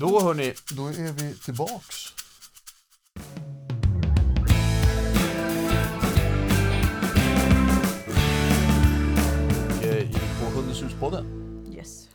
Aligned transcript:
Då 0.00 0.20
hörni, 0.20 0.54
då 0.76 0.86
är 0.86 1.12
vi 1.12 1.34
tillbaks. 1.38 2.12
På 10.40 10.46
Hundens 10.56 10.82
hus-podden. 10.82 11.26
Yes. 11.72 12.08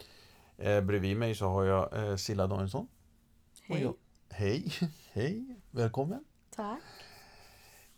Eh, 0.58 0.82
bredvid 0.82 1.18
mig 1.18 1.36
så 1.36 1.46
har 1.48 1.64
jag 1.64 2.10
eh, 2.10 2.16
Silla 2.16 2.48
Danielsson. 2.48 2.88
Hej. 3.64 3.82
jag- 3.82 3.96
Hej, 4.30 4.72
hej, 5.12 5.56
välkommen. 5.72 6.24
Tack. 6.56 6.80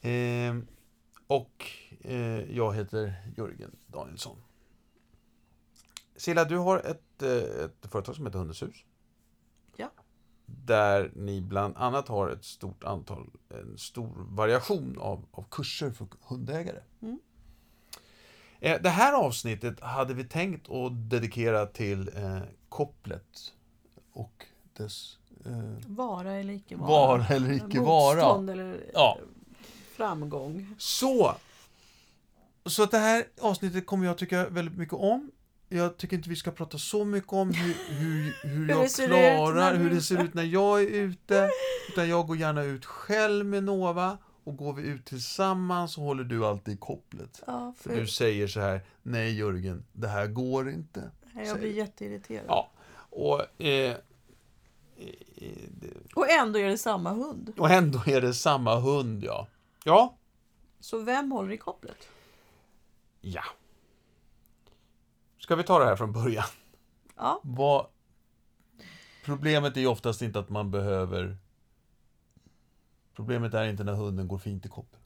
Eh, 0.05 0.55
och 1.27 1.65
eh, 2.01 2.55
jag 2.57 2.73
heter 2.75 3.13
Jörgen 3.37 3.75
Danielsson. 3.87 4.37
Silla, 6.15 6.45
du 6.45 6.57
har 6.57 6.79
ett, 6.79 7.21
eh, 7.21 7.65
ett 7.65 7.91
företag 7.91 8.15
som 8.15 8.25
heter 8.25 8.39
Hundens 8.39 8.63
hus. 8.63 8.75
Ja. 8.75 8.92
Där 10.65 11.11
ni 11.15 11.41
bland 11.41 11.77
annat 11.77 12.07
har 12.07 12.29
ett 12.29 12.45
stort 12.45 12.83
antal, 12.83 13.29
en 13.49 13.77
stor 13.77 14.11
variation 14.29 14.97
av, 14.99 15.25
av 15.31 15.45
kurser 15.51 15.91
för 15.91 16.07
hundägare. 16.27 16.79
Mm. 17.01 17.19
Eh, 18.59 18.81
det 18.81 18.89
här 18.89 19.13
avsnittet 19.13 19.79
hade 19.79 20.13
vi 20.13 20.23
tänkt 20.23 20.69
att 20.69 21.09
dedikera 21.09 21.65
till 21.65 22.09
eh, 22.15 22.39
kopplet 22.69 23.53
och 24.13 24.45
dess 24.77 25.17
eh, 25.45 25.87
Vara 25.87 26.33
eller 26.33 26.53
icke 26.53 26.75
vara. 26.75 26.89
vara 26.89 27.27
eller 27.27 27.51
icke 27.51 27.79
vara. 27.79 28.15
Motstånd 28.15 28.49
eller 28.49 28.89
Ja. 28.93 29.17
framgång. 29.95 30.75
Så! 30.77 31.35
Så 32.65 32.83
att 32.83 32.91
det 32.91 32.97
här 32.97 33.25
avsnittet 33.41 33.85
kommer 33.85 34.05
jag 34.05 34.17
tycka 34.17 34.49
väldigt 34.49 34.77
mycket 34.77 34.93
om. 34.93 35.31
Jag 35.77 35.97
tycker 35.97 36.17
inte 36.17 36.29
vi 36.29 36.35
ska 36.35 36.51
prata 36.51 36.77
så 36.77 37.05
mycket 37.05 37.33
om 37.33 37.53
hur, 37.53 37.73
hur, 37.95 38.33
hur 38.49 38.69
jag 38.69 38.85
ut 38.85 38.95
klarar, 38.95 39.75
hur 39.75 39.89
det 39.89 40.01
ser 40.01 40.23
ut 40.23 40.33
när 40.33 40.43
jag 40.43 40.81
är 40.83 40.87
ute. 40.87 41.49
Utan 41.89 42.09
jag 42.09 42.27
går 42.27 42.37
gärna 42.37 42.63
ut 42.63 42.85
själv 42.85 43.45
med 43.45 43.63
Nova. 43.63 44.17
Och 44.45 44.57
går 44.57 44.73
vi 44.73 44.83
ut 44.83 45.05
tillsammans 45.05 45.93
så 45.93 46.01
håller 46.01 46.23
du 46.23 46.45
alltid 46.45 46.73
i 46.73 46.77
kopplet. 46.77 47.43
Ja, 47.47 47.73
För 47.77 47.89
för 47.89 47.99
du 48.01 48.07
säger 48.07 48.47
så 48.47 48.59
här, 48.59 48.81
nej 49.01 49.37
Jörgen, 49.37 49.85
det 49.91 50.07
här 50.07 50.27
går 50.27 50.69
inte. 50.69 51.11
jag 51.45 51.59
blir 51.59 51.71
jätteirriterad. 51.71 52.45
Ja. 52.47 52.71
Och, 52.95 53.61
eh, 53.61 53.91
eh, 53.91 53.95
det- 55.69 56.13
Och 56.15 56.29
ändå 56.29 56.59
är 56.59 56.69
det 56.69 56.77
samma 56.77 57.09
hund. 57.13 57.53
och 57.57 57.69
ändå 57.69 58.03
är 58.05 58.21
det 58.21 58.33
samma 58.33 58.75
hund, 58.79 59.23
ja. 59.23 59.47
Ja, 59.83 60.17
Så 60.79 60.97
vem 60.97 61.31
håller 61.31 61.51
i 61.51 61.57
kopplet? 61.57 62.07
Ja. 63.21 63.43
Ska 65.43 65.55
vi 65.55 65.63
ta 65.63 65.79
det 65.79 65.85
här 65.85 65.95
från 65.95 66.11
början? 66.11 66.45
Ja, 67.15 67.39
Vad... 67.43 67.87
Problemet 69.25 69.77
är 69.77 69.81
ju 69.81 69.87
oftast 69.87 70.21
inte 70.21 70.39
att 70.39 70.49
man 70.49 70.71
behöver... 70.71 71.37
Problemet 73.15 73.53
är 73.53 73.65
inte 73.65 73.83
när 73.83 73.93
hunden 73.93 74.27
går 74.27 74.37
fint 74.37 74.65
i 74.65 74.69
koppel. 74.69 74.99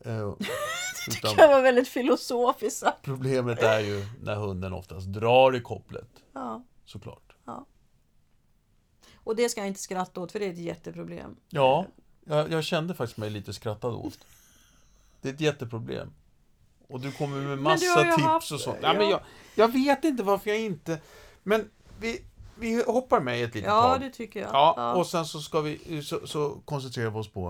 Eh, 0.00 0.34
det 0.38 1.18
utan 1.18 1.34
kan 1.34 1.50
vara 1.50 1.62
väldigt 1.62 1.88
filosofiskt 1.88 2.78
sagt. 2.78 3.02
problemet 3.02 3.58
är 3.62 3.80
ju 3.80 4.06
när 4.22 4.34
hunden 4.34 4.72
oftast 4.72 5.06
drar 5.06 5.56
i 5.56 5.60
kopplet, 5.60 6.08
Ja. 6.32 6.62
såklart. 6.84 7.36
Och 9.14 9.36
det 9.36 9.48
ska 9.48 9.60
jag 9.60 9.68
inte 9.68 9.80
skratta 9.80 10.20
åt 10.20 10.32
för 10.32 10.38
det 10.40 10.46
är 10.46 10.50
ett 10.52 10.58
jätteproblem. 10.58 11.36
Ja, 11.48 11.86
jag, 12.24 12.50
jag 12.52 12.64
kände 12.64 12.94
faktiskt 12.94 13.18
mig 13.18 13.30
lite 13.30 13.52
skrattad 13.52 13.94
åt. 13.94 14.18
Det 15.20 15.28
är 15.28 15.32
ett 15.32 15.40
jätteproblem. 15.40 16.12
Och 16.88 17.00
du 17.00 17.12
kommer 17.12 17.40
med 17.42 17.58
massa 17.58 18.02
tips 18.04 18.22
haft- 18.24 18.52
och 18.52 18.60
sånt. 18.60 18.78
ja. 18.82 18.92
Ja, 18.92 18.98
men 18.98 19.08
jag, 19.10 19.20
jag 19.54 19.68
vet 19.72 20.04
inte 20.04 20.22
varför 20.22 20.50
jag 20.50 20.60
inte... 20.60 20.98
Men 21.42 21.70
vi, 22.00 22.24
vi 22.58 22.82
hoppar 22.86 23.20
med 23.20 23.44
ett 23.44 23.54
litet 23.54 23.68
Ja, 23.70 23.82
tag. 23.82 24.00
det 24.00 24.10
tycker 24.10 24.40
jag. 24.40 24.50
Ja, 24.52 24.94
och 24.94 25.06
sen 25.06 25.24
så 25.26 25.40
ska 25.40 25.60
vi 25.60 26.02
så, 26.02 26.26
så 26.26 26.60
koncentrerar 26.64 27.10
vi 27.10 27.18
oss 27.18 27.28
på 27.32 27.48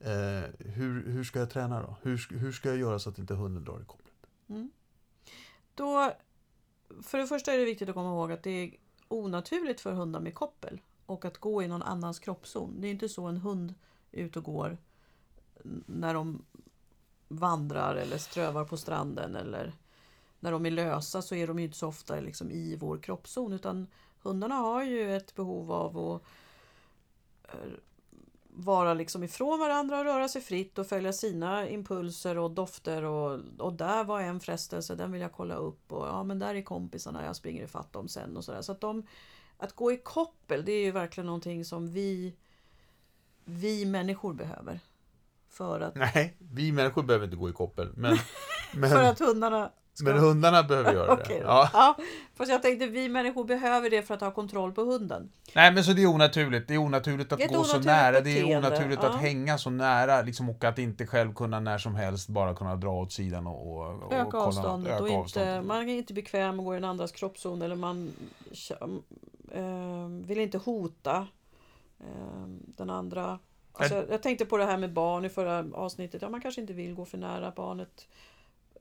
eh, 0.00 0.10
hur, 0.58 1.06
hur 1.12 1.24
ska 1.24 1.38
jag 1.38 1.50
träna 1.50 1.82
då? 1.82 1.96
Hur, 2.02 2.38
hur 2.38 2.52
ska 2.52 2.68
jag 2.68 2.78
göra 2.78 2.98
så 2.98 3.10
att 3.10 3.18
inte 3.18 3.34
hunden 3.34 3.64
drar 3.64 3.80
i 3.80 3.84
kopplet? 3.84 4.12
Då, 5.74 6.12
för 7.02 7.18
det 7.18 7.26
första 7.26 7.52
är 7.52 7.58
det 7.58 7.64
viktigt 7.64 7.88
att 7.88 7.94
komma 7.94 8.08
ihåg 8.08 8.32
att 8.32 8.42
det 8.42 8.50
är 8.50 8.70
onaturligt 9.08 9.80
för 9.80 9.92
hundar 9.92 10.20
med 10.20 10.34
koppel 10.34 10.80
och 11.06 11.24
att 11.24 11.38
gå 11.38 11.62
i 11.62 11.68
någon 11.68 11.82
annans 11.82 12.18
kroppszon. 12.18 12.80
Det 12.80 12.86
är 12.86 12.90
inte 12.90 13.08
så 13.08 13.26
en 13.26 13.36
hund 13.36 13.74
är 14.12 14.22
ute 14.22 14.38
och 14.38 14.44
går 14.44 14.78
när 15.86 16.14
de 16.14 16.44
vandrar 17.36 17.94
eller 17.94 18.18
strövar 18.18 18.64
på 18.64 18.76
stranden 18.76 19.36
eller 19.36 19.72
när 20.40 20.52
de 20.52 20.66
är 20.66 20.70
lösa 20.70 21.22
så 21.22 21.34
är 21.34 21.46
de 21.46 21.58
ju 21.58 21.64
inte 21.64 21.76
så 21.76 21.88
ofta 21.88 22.20
liksom 22.20 22.50
i 22.50 22.76
vår 22.76 22.98
kroppszon 22.98 23.52
utan 23.52 23.86
hundarna 24.22 24.54
har 24.54 24.82
ju 24.82 25.16
ett 25.16 25.34
behov 25.34 25.72
av 25.72 25.98
att 25.98 26.22
eh, 27.54 27.72
vara 28.54 28.94
liksom 28.94 29.22
ifrån 29.22 29.58
varandra 29.58 29.98
och 29.98 30.04
röra 30.04 30.28
sig 30.28 30.42
fritt 30.42 30.78
och 30.78 30.86
följa 30.86 31.12
sina 31.12 31.68
impulser 31.68 32.38
och 32.38 32.50
dofter 32.50 33.02
och, 33.02 33.40
och 33.58 33.72
där 33.72 34.04
var 34.04 34.20
en 34.20 34.40
frestelse, 34.40 34.94
den 34.94 35.12
vill 35.12 35.20
jag 35.20 35.32
kolla 35.32 35.54
upp 35.54 35.92
och 35.92 36.06
ja 36.06 36.24
men 36.24 36.38
där 36.38 36.54
är 36.54 36.62
kompisarna, 36.62 37.24
jag 37.24 37.36
springer 37.36 37.64
ifatt 37.64 37.92
dem 37.92 38.08
sen 38.08 38.36
och 38.36 38.44
sådär. 38.44 38.62
Så 38.62 38.72
att 38.72 38.80
de, 38.80 39.06
att 39.56 39.72
gå 39.72 39.92
i 39.92 39.96
koppel 39.96 40.64
det 40.64 40.72
är 40.72 40.84
ju 40.84 40.90
verkligen 40.90 41.26
någonting 41.26 41.64
som 41.64 41.92
vi, 41.92 42.34
vi 43.44 43.84
människor 43.86 44.34
behöver. 44.34 44.80
För 45.52 45.80
att, 45.80 45.94
Nej, 45.94 46.36
vi 46.38 46.72
människor 46.72 47.02
behöver 47.02 47.24
inte 47.24 47.36
gå 47.36 47.48
i 47.48 47.52
koppel. 47.52 47.92
Men, 47.96 48.18
men, 48.74 48.90
för 48.90 49.02
att 49.02 49.18
hundarna 49.18 49.70
ska... 49.94 50.04
men 50.04 50.18
hundarna 50.18 50.62
behöver 50.62 50.92
göra 50.92 51.16
det. 51.16 51.38
Ja. 51.38 51.70
ja, 51.72 51.96
fast 52.34 52.50
jag 52.50 52.62
tänkte 52.62 52.86
vi 52.86 53.08
människor 53.08 53.44
behöver 53.44 53.90
det 53.90 54.02
för 54.02 54.14
att 54.14 54.20
ha 54.20 54.30
kontroll 54.30 54.72
på 54.72 54.82
hunden. 54.82 55.32
Nej, 55.54 55.72
men 55.72 55.84
så 55.84 55.92
det 55.92 56.02
är 56.02 56.06
onaturligt. 56.06 56.68
Det 56.68 56.74
är 56.74 56.78
onaturligt 56.78 57.32
att 57.32 57.40
är 57.40 57.48
gå 57.48 57.54
så 57.54 57.60
onaturligt 57.60 57.86
nära. 57.86 58.20
Det 58.20 58.40
är 58.40 58.58
onaturligt 58.58 59.02
ja. 59.02 59.08
att 59.08 59.20
hänga 59.20 59.58
så 59.58 59.70
nära. 59.70 60.22
Liksom, 60.22 60.50
och 60.50 60.64
att 60.64 60.78
inte 60.78 61.06
själv 61.06 61.34
kunna 61.34 61.60
när 61.60 61.78
som 61.78 61.94
helst 61.94 62.28
bara 62.28 62.54
kunna 62.54 62.76
dra 62.76 62.90
åt 62.90 63.12
sidan 63.12 63.46
och, 63.46 63.76
och, 63.76 64.02
och 64.02 64.12
Öka 64.12 64.30
kolla- 64.30 64.44
avståndet 64.44 64.92
öka 64.92 65.02
och 65.02 65.08
inte, 65.08 65.20
avståndet. 65.20 65.64
man 65.64 65.88
är 65.88 65.94
inte 65.94 66.14
bekväm 66.14 66.58
och 66.58 66.64
går 66.64 66.74
i 66.74 66.78
en 66.78 66.84
andras 66.84 67.12
kroppszon 67.12 67.62
eller 67.62 67.76
man 67.76 68.12
eh, 69.52 70.26
vill 70.26 70.38
inte 70.38 70.58
hota 70.58 71.26
eh, 72.00 72.46
den 72.76 72.90
andra. 72.90 73.38
Alltså, 73.72 74.06
jag, 74.10 74.22
tänkte 74.22 74.46
på 74.46 74.56
det 74.56 74.64
här 74.64 74.78
med 74.78 74.92
barn 74.92 75.24
i 75.24 75.28
förra 75.28 75.76
avsnittet. 75.76 76.22
Ja, 76.22 76.28
man 76.28 76.40
kanske 76.40 76.60
inte 76.60 76.72
vill 76.72 76.94
gå 76.94 77.04
för 77.04 77.18
nära 77.18 77.50
barnet 77.50 78.08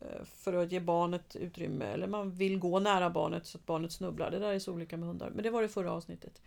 eh, 0.01 0.25
för 0.25 0.53
att 0.53 0.71
ge 0.71 0.79
barnet 0.79 1.35
utrymme 1.35 1.85
eller 1.85 2.07
man 2.07 2.31
vill 2.31 2.59
gå 2.59 2.79
nära 2.79 3.09
barnet 3.09 3.45
så 3.45 3.57
att 3.57 3.65
barnet 3.65 3.91
snubblar. 3.91 4.31
Det 4.31 4.39
där 4.39 4.53
är 4.53 4.59
så 4.59 4.73
olika 4.73 4.97
med 4.97 5.07
hundar. 5.07 5.29
Men 5.29 5.43
det 5.43 5.49
var 5.49 5.61
det 5.61 5.69
förra 5.69 5.91
avsnittet. 5.91 6.41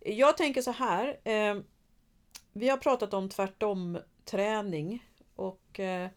Jag 0.00 0.36
tänker 0.36 0.62
så 0.62 0.70
här. 0.70 1.18
Eh, 1.24 1.56
vi 2.52 2.68
har 2.68 2.76
pratat 2.76 3.14
om 3.14 3.28
tvärtom 3.28 3.98
träning 4.24 5.04
och 5.36 5.80
eh, 5.80 6.10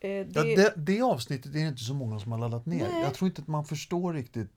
eh, 0.00 0.10
Ja, 0.10 0.42
det, 0.42 0.72
det 0.76 1.02
avsnittet 1.02 1.54
är 1.54 1.58
det 1.58 1.68
inte 1.68 1.82
så 1.82 1.94
många 1.94 2.20
som 2.20 2.32
har 2.32 2.38
laddat 2.38 2.66
ner. 2.66 2.88
Nej. 2.88 3.02
Jag 3.02 3.14
tror 3.14 3.28
inte 3.28 3.42
att 3.42 3.48
man 3.48 3.64
förstår 3.64 4.12
riktigt 4.12 4.52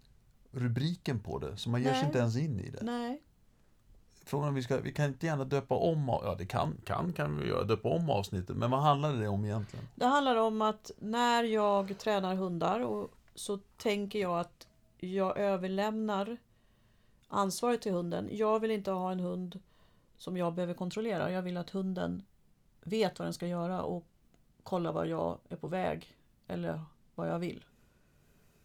rubriken 0.51 1.19
på 1.19 1.39
det, 1.39 1.57
så 1.57 1.69
man 1.69 1.81
ger 1.81 1.89
sig 1.89 1.97
Nej. 1.97 2.05
inte 2.05 2.19
ens 2.19 2.37
in 2.37 2.59
i 2.59 2.69
det. 2.69 2.79
Nej, 2.81 3.21
Frågan 4.25 4.49
om 4.49 4.55
vi 4.55 4.63
ska, 4.63 4.77
vi 4.77 4.91
kan 4.91 5.05
inte 5.05 5.25
gärna 5.25 5.43
döpa 5.43 5.75
om, 5.75 6.19
ja 6.23 6.35
det 6.37 6.45
kan, 6.45 6.77
kan, 6.85 7.13
kan 7.13 7.39
vi 7.39 7.47
göra, 7.47 7.63
döpa 7.63 7.89
om 7.89 8.09
avsnittet, 8.09 8.57
men 8.57 8.71
vad 8.71 8.81
handlade 8.81 9.19
det 9.19 9.27
om 9.27 9.45
egentligen? 9.45 9.87
Det 9.95 10.05
handlar 10.05 10.35
om 10.35 10.61
att 10.61 10.91
när 10.99 11.43
jag 11.43 11.97
tränar 11.97 12.35
hundar 12.35 12.79
och 12.79 13.11
så 13.35 13.57
tänker 13.77 14.19
jag 14.19 14.39
att 14.39 14.67
jag 14.97 15.37
överlämnar 15.37 16.37
ansvaret 17.27 17.81
till 17.81 17.91
hunden. 17.91 18.29
Jag 18.31 18.59
vill 18.59 18.71
inte 18.71 18.91
ha 18.91 19.11
en 19.11 19.19
hund 19.19 19.59
som 20.17 20.37
jag 20.37 20.53
behöver 20.53 20.73
kontrollera. 20.73 21.31
Jag 21.31 21.41
vill 21.41 21.57
att 21.57 21.69
hunden 21.69 22.23
vet 22.83 23.19
vad 23.19 23.25
den 23.25 23.33
ska 23.33 23.47
göra 23.47 23.83
och 23.83 24.05
kolla 24.63 24.91
var 24.91 25.05
jag 25.05 25.37
är 25.49 25.55
på 25.55 25.67
väg 25.67 26.15
eller 26.47 26.81
vad 27.15 27.29
jag 27.29 27.39
vill. 27.39 27.65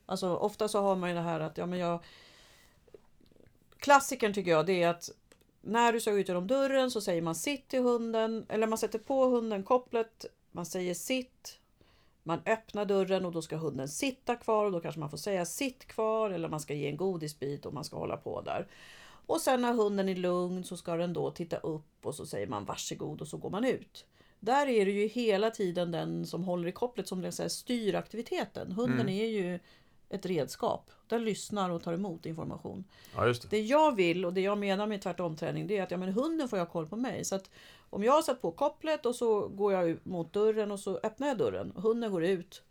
Alltså 0.06 0.36
ofta 0.36 0.68
så 0.68 0.82
har 0.82 0.96
man 0.96 1.08
ju 1.08 1.14
det 1.14 1.22
här 1.22 1.40
att 1.40 1.58
ja, 1.58 1.66
men 1.66 1.78
jag 1.78 2.04
Klassikern 3.78 4.32
tycker 4.32 4.50
jag 4.50 4.66
det 4.66 4.82
är 4.82 4.88
att 4.88 5.10
när 5.60 5.92
du 5.92 6.00
ska 6.00 6.12
ut 6.12 6.28
genom 6.28 6.46
dörren 6.46 6.90
så 6.90 7.00
säger 7.00 7.22
man 7.22 7.34
sitt 7.34 7.68
till 7.68 7.82
hunden 7.82 8.46
eller 8.48 8.66
man 8.66 8.78
sätter 8.78 8.98
på 8.98 9.24
hunden 9.24 9.62
kopplet 9.62 10.26
man 10.52 10.66
säger 10.66 10.94
sitt. 10.94 11.58
Man 12.22 12.40
öppnar 12.46 12.84
dörren 12.84 13.24
och 13.26 13.32
då 13.32 13.42
ska 13.42 13.56
hunden 13.56 13.88
sitta 13.88 14.36
kvar 14.36 14.64
och 14.64 14.72
då 14.72 14.80
kanske 14.80 15.00
man 15.00 15.10
får 15.10 15.16
säga 15.16 15.44
sitt 15.44 15.86
kvar 15.86 16.30
eller 16.30 16.48
man 16.48 16.60
ska 16.60 16.74
ge 16.74 16.88
en 16.88 16.96
godisbit 16.96 17.66
och 17.66 17.74
man 17.74 17.84
ska 17.84 17.96
hålla 17.96 18.16
på 18.16 18.40
där. 18.40 18.66
Och 19.26 19.40
sen 19.40 19.60
när 19.62 19.72
hunden 19.72 20.08
är 20.08 20.14
lugn 20.14 20.64
så 20.64 20.76
ska 20.76 20.96
den 20.96 21.12
då 21.12 21.30
titta 21.30 21.56
upp 21.56 22.06
och 22.06 22.14
så 22.14 22.26
säger 22.26 22.46
man 22.46 22.64
varsågod 22.64 23.20
och 23.20 23.28
så 23.28 23.36
går 23.36 23.50
man 23.50 23.64
ut. 23.64 24.06
Där 24.40 24.66
är 24.66 24.86
det 24.86 24.92
ju 24.92 25.06
hela 25.06 25.50
tiden 25.50 25.90
den 25.90 26.26
som 26.26 26.44
håller 26.44 26.68
i 26.68 26.72
kopplet 26.72 27.08
som 27.08 27.32
styr 27.48 27.94
aktiviteten. 27.94 28.72
Hunden 28.72 29.08
är 29.08 29.26
ju 29.26 29.58
ett 30.10 30.26
redskap. 30.26 30.90
Den 31.06 31.24
lyssnar 31.24 31.70
och 31.70 31.82
tar 31.82 31.92
emot 31.92 32.26
information. 32.26 32.84
Ja, 33.14 33.24
det. 33.24 33.50
Det 33.50 33.60
jag 33.60 33.96
vill 33.96 34.24
och 34.24 34.32
det 34.32 34.40
jag 34.40 34.58
menar 34.58 34.86
med 34.86 35.02
tvärtomträning 35.02 35.66
det 35.66 35.78
är 35.78 35.82
att 35.82 35.90
ja, 35.90 35.96
men 35.96 36.12
hunden 36.12 36.48
får 36.48 36.58
jag 36.58 36.70
koll 36.70 36.86
på 36.86 36.96
mig. 36.96 37.24
Så 37.24 37.34
att 37.34 37.50
om 37.90 38.04
jag 38.04 38.12
har 38.12 38.22
satt 38.22 38.42
på 38.42 38.52
kopplet 38.52 39.06
och 39.06 39.14
så 39.14 39.48
går 39.48 39.72
jag 39.72 40.06
mot 40.06 40.32
dörren 40.32 40.70
och 40.70 40.80
så 40.80 41.00
öppnar 41.02 41.28
jag 41.28 41.38
dörren 41.38 41.70
och 41.70 41.82
hunden 41.82 42.12
går 42.12 42.24
ut. 42.24 42.62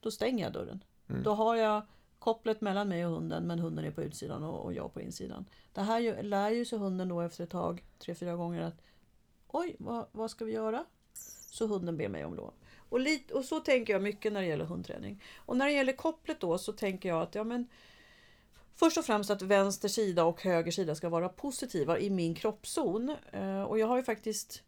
Då 0.00 0.10
stänger 0.10 0.44
jag 0.44 0.52
dörren. 0.52 0.84
Då 1.24 1.30
har 1.30 1.56
jag 1.56 1.82
kopplet 2.18 2.60
mellan 2.60 2.88
mig 2.88 3.06
och 3.06 3.12
hunden 3.12 3.46
men 3.46 3.58
hunden 3.58 3.84
är 3.84 3.90
på 3.90 4.02
utsidan 4.02 4.44
och, 4.44 4.64
och 4.64 4.72
jag 4.72 4.94
på 4.94 5.00
insidan. 5.00 5.44
Det 5.72 5.80
här 5.80 6.00
ju, 6.00 6.22
lär 6.22 6.50
ju 6.50 6.64
sig 6.64 6.78
hunden 6.78 7.08
då 7.08 7.20
efter 7.20 7.44
ett 7.44 7.50
tag, 7.50 7.84
tre, 7.98 8.14
fyra 8.14 8.36
gånger 8.36 8.62
att 8.62 8.82
oj, 9.46 9.76
vad, 9.78 10.06
vad 10.12 10.30
ska 10.30 10.44
vi 10.44 10.52
göra? 10.52 10.84
Så 11.52 11.66
hunden 11.66 11.96
ber 11.96 12.08
mig 12.08 12.24
om 12.24 12.34
lov. 12.34 12.52
Och, 12.88 13.00
lit, 13.00 13.30
och 13.30 13.44
så 13.44 13.60
tänker 13.60 13.92
jag 13.92 14.02
mycket 14.02 14.32
när 14.32 14.40
det 14.40 14.46
gäller 14.46 14.64
hundträning. 14.64 15.22
Och 15.36 15.56
när 15.56 15.66
det 15.66 15.72
gäller 15.72 15.92
kopplet 15.92 16.40
då 16.40 16.58
så 16.58 16.72
tänker 16.72 17.08
jag 17.08 17.22
att 17.22 17.34
ja, 17.34 17.44
men, 17.44 17.68
Först 18.74 18.98
och 18.98 19.04
främst 19.04 19.30
att 19.30 19.42
vänster 19.42 19.88
sida 19.88 20.24
och 20.24 20.42
höger 20.42 20.72
sida 20.72 20.94
ska 20.94 21.08
vara 21.08 21.28
positiva 21.28 21.98
i 21.98 22.10
min 22.10 22.34
kroppszon. 22.34 23.16
Eh, 23.32 23.62
Och 23.62 23.78
jag 23.78 23.86
har 23.86 23.96
ju 23.96 24.02
faktiskt 24.02 24.62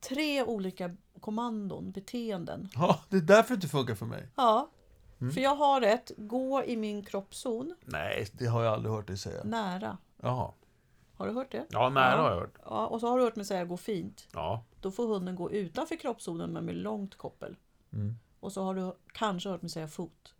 tre 0.00 0.42
olika 0.42 0.96
kommandon, 1.20 1.90
beteenden. 1.92 2.68
Ja, 2.74 3.00
det 3.08 3.16
är 3.16 3.20
därför 3.20 3.48
det 3.48 3.54
inte 3.54 3.68
funkar 3.68 3.94
för 3.94 4.06
mig. 4.06 4.28
Ja, 4.36 4.70
för 5.34 5.40
jag 5.40 5.56
har 5.56 5.82
ett 5.82 6.12
gå 6.16 6.64
i 6.64 6.76
min 6.76 7.04
kroppszon 7.04 7.74
Nej, 7.84 8.26
det 8.32 8.46
har 8.46 8.62
jag 8.64 8.72
aldrig 8.74 8.94
hört 8.94 9.06
dig 9.06 9.18
säga. 9.18 9.44
nära. 9.44 9.98
Jaha. 10.22 10.52
Har 11.16 11.26
du 11.26 11.32
hört 11.32 11.52
det? 11.52 11.66
Ja, 11.70 11.88
nära 11.88 12.10
Ja. 12.16 12.22
har 12.22 12.30
jag 12.30 12.36
hört. 12.40 12.54
Ja, 12.64 12.86
och 12.86 13.00
så 13.00 13.08
har 13.08 13.18
du 13.18 13.24
hört 13.24 13.36
mig 13.36 13.44
säga 13.44 13.64
gå 13.64 13.76
fint. 13.76 14.28
Ja. 14.32 14.64
Då 14.80 14.90
får 14.90 15.06
hunden 15.06 15.36
gå 15.36 15.52
utanför 15.52 15.96
kroppszonen 15.96 16.52
men 16.52 16.64
med 16.64 16.76
långt 16.76 17.14
koppel. 17.14 17.56
Mm. 17.92 18.18
Och 18.40 18.52
så 18.52 18.62
har 18.62 18.74
du 18.74 18.96
kanske 19.12 19.48
hört 19.48 19.62
mig 19.62 19.70
säga 19.70 19.88
fot. 19.88 20.34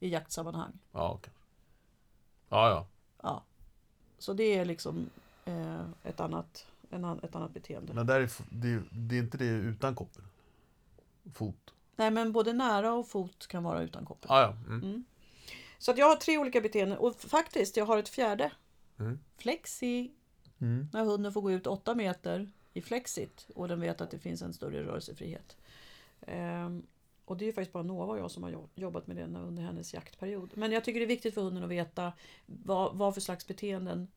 I 0.00 0.08
jaktsammanhang. 0.08 0.78
Ja, 0.92 1.12
okej. 1.12 1.32
Ja, 2.48 2.68
ja. 2.70 2.86
Ja. 3.22 3.44
Så 4.18 4.32
det 4.32 4.44
är 4.44 4.64
liksom 4.64 5.10
eh, 5.44 5.84
ett, 6.02 6.20
annat, 6.20 6.66
en, 6.90 7.04
ett 7.04 7.34
annat 7.34 7.54
beteende. 7.54 7.94
Men 7.94 8.06
där 8.06 8.20
är, 8.20 8.30
det, 8.50 8.82
det 8.92 9.16
är 9.16 9.18
inte 9.20 9.38
det 9.38 9.44
utan 9.44 9.94
koppel? 9.94 10.24
Fot? 11.34 11.74
Nej 11.96 12.10
men 12.10 12.32
både 12.32 12.52
nära 12.52 12.92
och 12.92 13.08
fot 13.08 13.46
kan 13.46 13.62
vara 13.62 13.82
utan 13.82 14.04
koppel. 14.04 14.26
Ja, 14.28 14.40
ja. 14.40 14.50
Mm. 14.50 14.82
Mm. 14.82 15.04
Så 15.78 15.90
att 15.90 15.98
jag 15.98 16.06
har 16.06 16.16
tre 16.16 16.38
olika 16.38 16.60
beteenden 16.60 16.98
och 16.98 17.20
faktiskt 17.20 17.76
jag 17.76 17.86
har 17.86 17.98
ett 17.98 18.08
fjärde. 18.08 18.52
Mm. 18.98 19.18
Flexi. 19.36 20.12
Mm. 20.58 20.88
När 20.92 21.04
hunden 21.04 21.32
får 21.32 21.40
gå 21.40 21.52
ut 21.52 21.66
åtta 21.66 21.94
meter 21.94 22.50
i 22.78 22.82
flexit 22.82 23.46
och 23.54 23.68
den 23.68 23.80
vet 23.80 24.00
att 24.00 24.10
det 24.10 24.18
finns 24.18 24.42
en 24.42 24.52
större 24.52 24.84
rörelsefrihet. 24.84 25.56
Ehm, 26.20 26.86
och 27.24 27.36
det 27.36 27.44
är 27.44 27.46
ju 27.46 27.52
faktiskt 27.52 27.72
bara 27.72 27.82
Nova 27.82 28.12
och 28.12 28.18
jag 28.18 28.30
som 28.30 28.42
har 28.42 28.68
jobbat 28.74 29.06
med 29.06 29.16
det 29.16 29.24
under 29.24 29.62
hennes 29.62 29.94
jaktperiod. 29.94 30.50
Men 30.54 30.72
jag 30.72 30.84
tycker 30.84 31.00
det 31.00 31.06
är 31.06 31.16
viktigt 31.16 31.34
för 31.34 31.42
hunden 31.42 31.64
att 31.64 31.70
veta 31.70 32.12
vad, 32.46 32.96
vad 32.96 33.14
för 33.14 33.20
slags 33.20 33.46
beteenden 33.46 34.08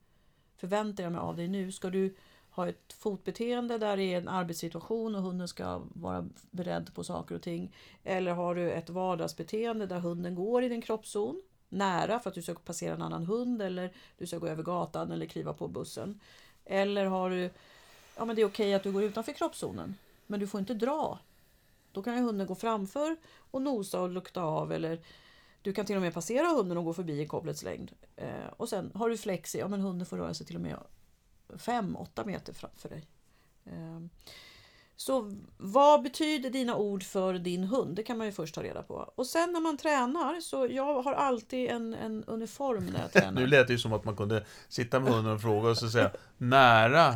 förväntar 0.57 1.03
jag 1.03 1.11
mig 1.11 1.21
av 1.21 1.35
dig 1.35 1.47
nu. 1.47 1.71
Ska 1.71 1.89
du 1.89 2.15
ha 2.51 2.69
ett 2.69 2.93
fotbeteende 2.93 3.77
där 3.77 3.97
det 3.97 4.03
är 4.03 4.17
en 4.17 4.27
arbetssituation 4.27 5.15
och 5.15 5.21
hunden 5.21 5.47
ska 5.47 5.81
vara 5.93 6.29
beredd 6.51 6.93
på 6.93 7.03
saker 7.03 7.35
och 7.35 7.41
ting. 7.41 7.75
Eller 8.03 8.31
har 8.31 8.55
du 8.55 8.71
ett 8.71 8.89
vardagsbeteende 8.89 9.85
där 9.85 9.99
hunden 9.99 10.35
går 10.35 10.63
i 10.63 10.69
din 10.69 10.81
kroppszon 10.81 11.41
nära 11.69 12.19
för 12.19 12.29
att 12.29 12.35
du 12.35 12.41
ska 12.41 12.53
passera 12.53 12.93
en 12.93 13.01
annan 13.01 13.25
hund 13.25 13.61
eller 13.61 13.93
du 14.17 14.27
ska 14.27 14.37
gå 14.37 14.47
över 14.47 14.63
gatan 14.63 15.11
eller 15.11 15.25
kliva 15.25 15.53
på 15.53 15.67
bussen. 15.67 16.19
Eller 16.65 17.05
har 17.05 17.29
du, 17.29 17.49
ja 18.21 18.25
men 18.25 18.35
det 18.35 18.41
är 18.41 18.45
okej 18.45 18.73
att 18.73 18.83
du 18.83 18.91
går 18.91 19.03
utanför 19.03 19.31
kroppszonen 19.31 19.95
men 20.27 20.39
du 20.39 20.47
får 20.47 20.59
inte 20.59 20.73
dra. 20.73 21.19
Då 21.91 22.03
kan 22.03 22.15
ju 22.15 22.21
hunden 22.21 22.47
gå 22.47 22.56
framför 22.56 23.15
och 23.51 23.62
nosa 23.62 24.01
och 24.01 24.09
lukta 24.09 24.41
av 24.41 24.71
eller 24.71 25.00
du 25.62 25.73
kan 25.73 25.85
till 25.85 25.95
och 25.95 26.01
med 26.01 26.13
passera 26.13 26.47
hunden 26.47 26.77
och 26.77 26.85
gå 26.85 26.94
förbi 26.94 27.21
i 27.21 27.27
kopplets 27.27 27.63
längd. 27.63 27.91
Eh, 28.15 28.47
och 28.57 28.69
sen 28.69 28.91
har 28.95 29.09
du 29.09 29.18
flexi, 29.18 29.59
ja 29.59 29.68
men 29.68 29.81
hunden 29.81 30.06
får 30.06 30.18
röra 30.18 30.33
sig 30.33 30.45
till 30.45 30.56
och 30.56 30.62
med 30.62 30.77
5-8 31.47 32.25
meter 32.25 32.53
framför 32.53 32.89
dig. 32.89 33.06
Eh, 33.65 34.00
så 34.95 35.35
vad 35.57 36.03
betyder 36.03 36.50
dina 36.50 36.75
ord 36.75 37.03
för 37.03 37.33
din 37.33 37.63
hund? 37.63 37.95
Det 37.95 38.03
kan 38.03 38.17
man 38.17 38.27
ju 38.27 38.33
först 38.33 38.56
ta 38.56 38.63
reda 38.63 38.83
på. 38.83 39.12
Och 39.15 39.27
sen 39.27 39.53
när 39.53 39.59
man 39.59 39.77
tränar, 39.77 40.41
så 40.41 40.67
jag 40.71 41.01
har 41.01 41.13
alltid 41.13 41.69
en, 41.69 41.94
en 41.94 42.24
uniform 42.24 42.85
när 42.85 43.01
jag 43.01 43.12
tränar. 43.13 43.41
Nu 43.41 43.47
lät 43.47 43.67
det 43.67 43.74
ju 43.74 43.79
som 43.79 43.94
att 43.94 44.06
man 44.06 44.15
kunde 44.15 44.45
sitta 44.69 45.00
med 45.00 45.13
hunden 45.13 45.33
och 45.33 45.41
fråga 45.41 45.69
och 45.69 45.77
så 45.77 45.89
säga 45.89 46.12
nära. 46.38 47.15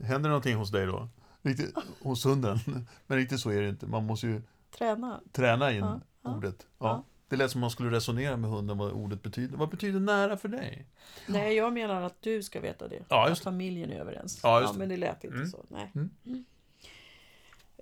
Händer 0.00 0.18
det 0.18 0.28
någonting 0.28 0.56
hos 0.56 0.70
dig 0.70 0.86
då? 0.86 1.08
Riktigt, 1.42 1.74
hos 2.02 2.26
hunden. 2.26 2.58
Men 3.06 3.18
riktigt 3.18 3.40
så 3.40 3.50
är 3.50 3.62
det 3.62 3.68
inte. 3.68 3.86
Man 3.86 4.04
måste 4.06 4.26
ju 4.26 4.42
Träna. 4.70 5.20
träna 5.32 5.72
in 5.72 5.78
Ja, 5.78 6.00
ja, 6.22 6.36
ordet. 6.36 6.66
Ja. 6.78 6.86
ja. 6.86 7.04
Det 7.28 7.36
lät 7.36 7.50
som 7.50 7.60
man 7.60 7.70
skulle 7.70 7.90
resonera 7.90 8.36
med 8.36 8.50
hunden 8.50 8.78
vad 8.78 8.92
ordet 8.92 9.22
betyder. 9.22 9.56
Vad 9.56 9.68
betyder 9.68 10.00
nära 10.00 10.36
för 10.36 10.48
dig? 10.48 10.86
Nej, 11.26 11.54
jag 11.54 11.72
menar 11.72 12.02
att 12.02 12.22
du 12.22 12.42
ska 12.42 12.60
veta 12.60 12.88
det. 12.88 13.02
Ja, 13.08 13.22
att 13.24 13.28
just 13.30 13.40
det. 13.40 13.44
familjen 13.44 13.92
är 13.92 14.00
överens. 14.00 14.40
Ja, 14.42 14.60
just 14.60 14.72
det. 14.72 14.78
men 14.78 14.88
det 14.88 14.96
lät 14.96 15.24
inte 15.24 15.36
Mm. 15.36 15.48
så. 15.48 15.64
Nej. 15.68 15.90
Mm. 15.94 16.10
Mm. 16.26 16.44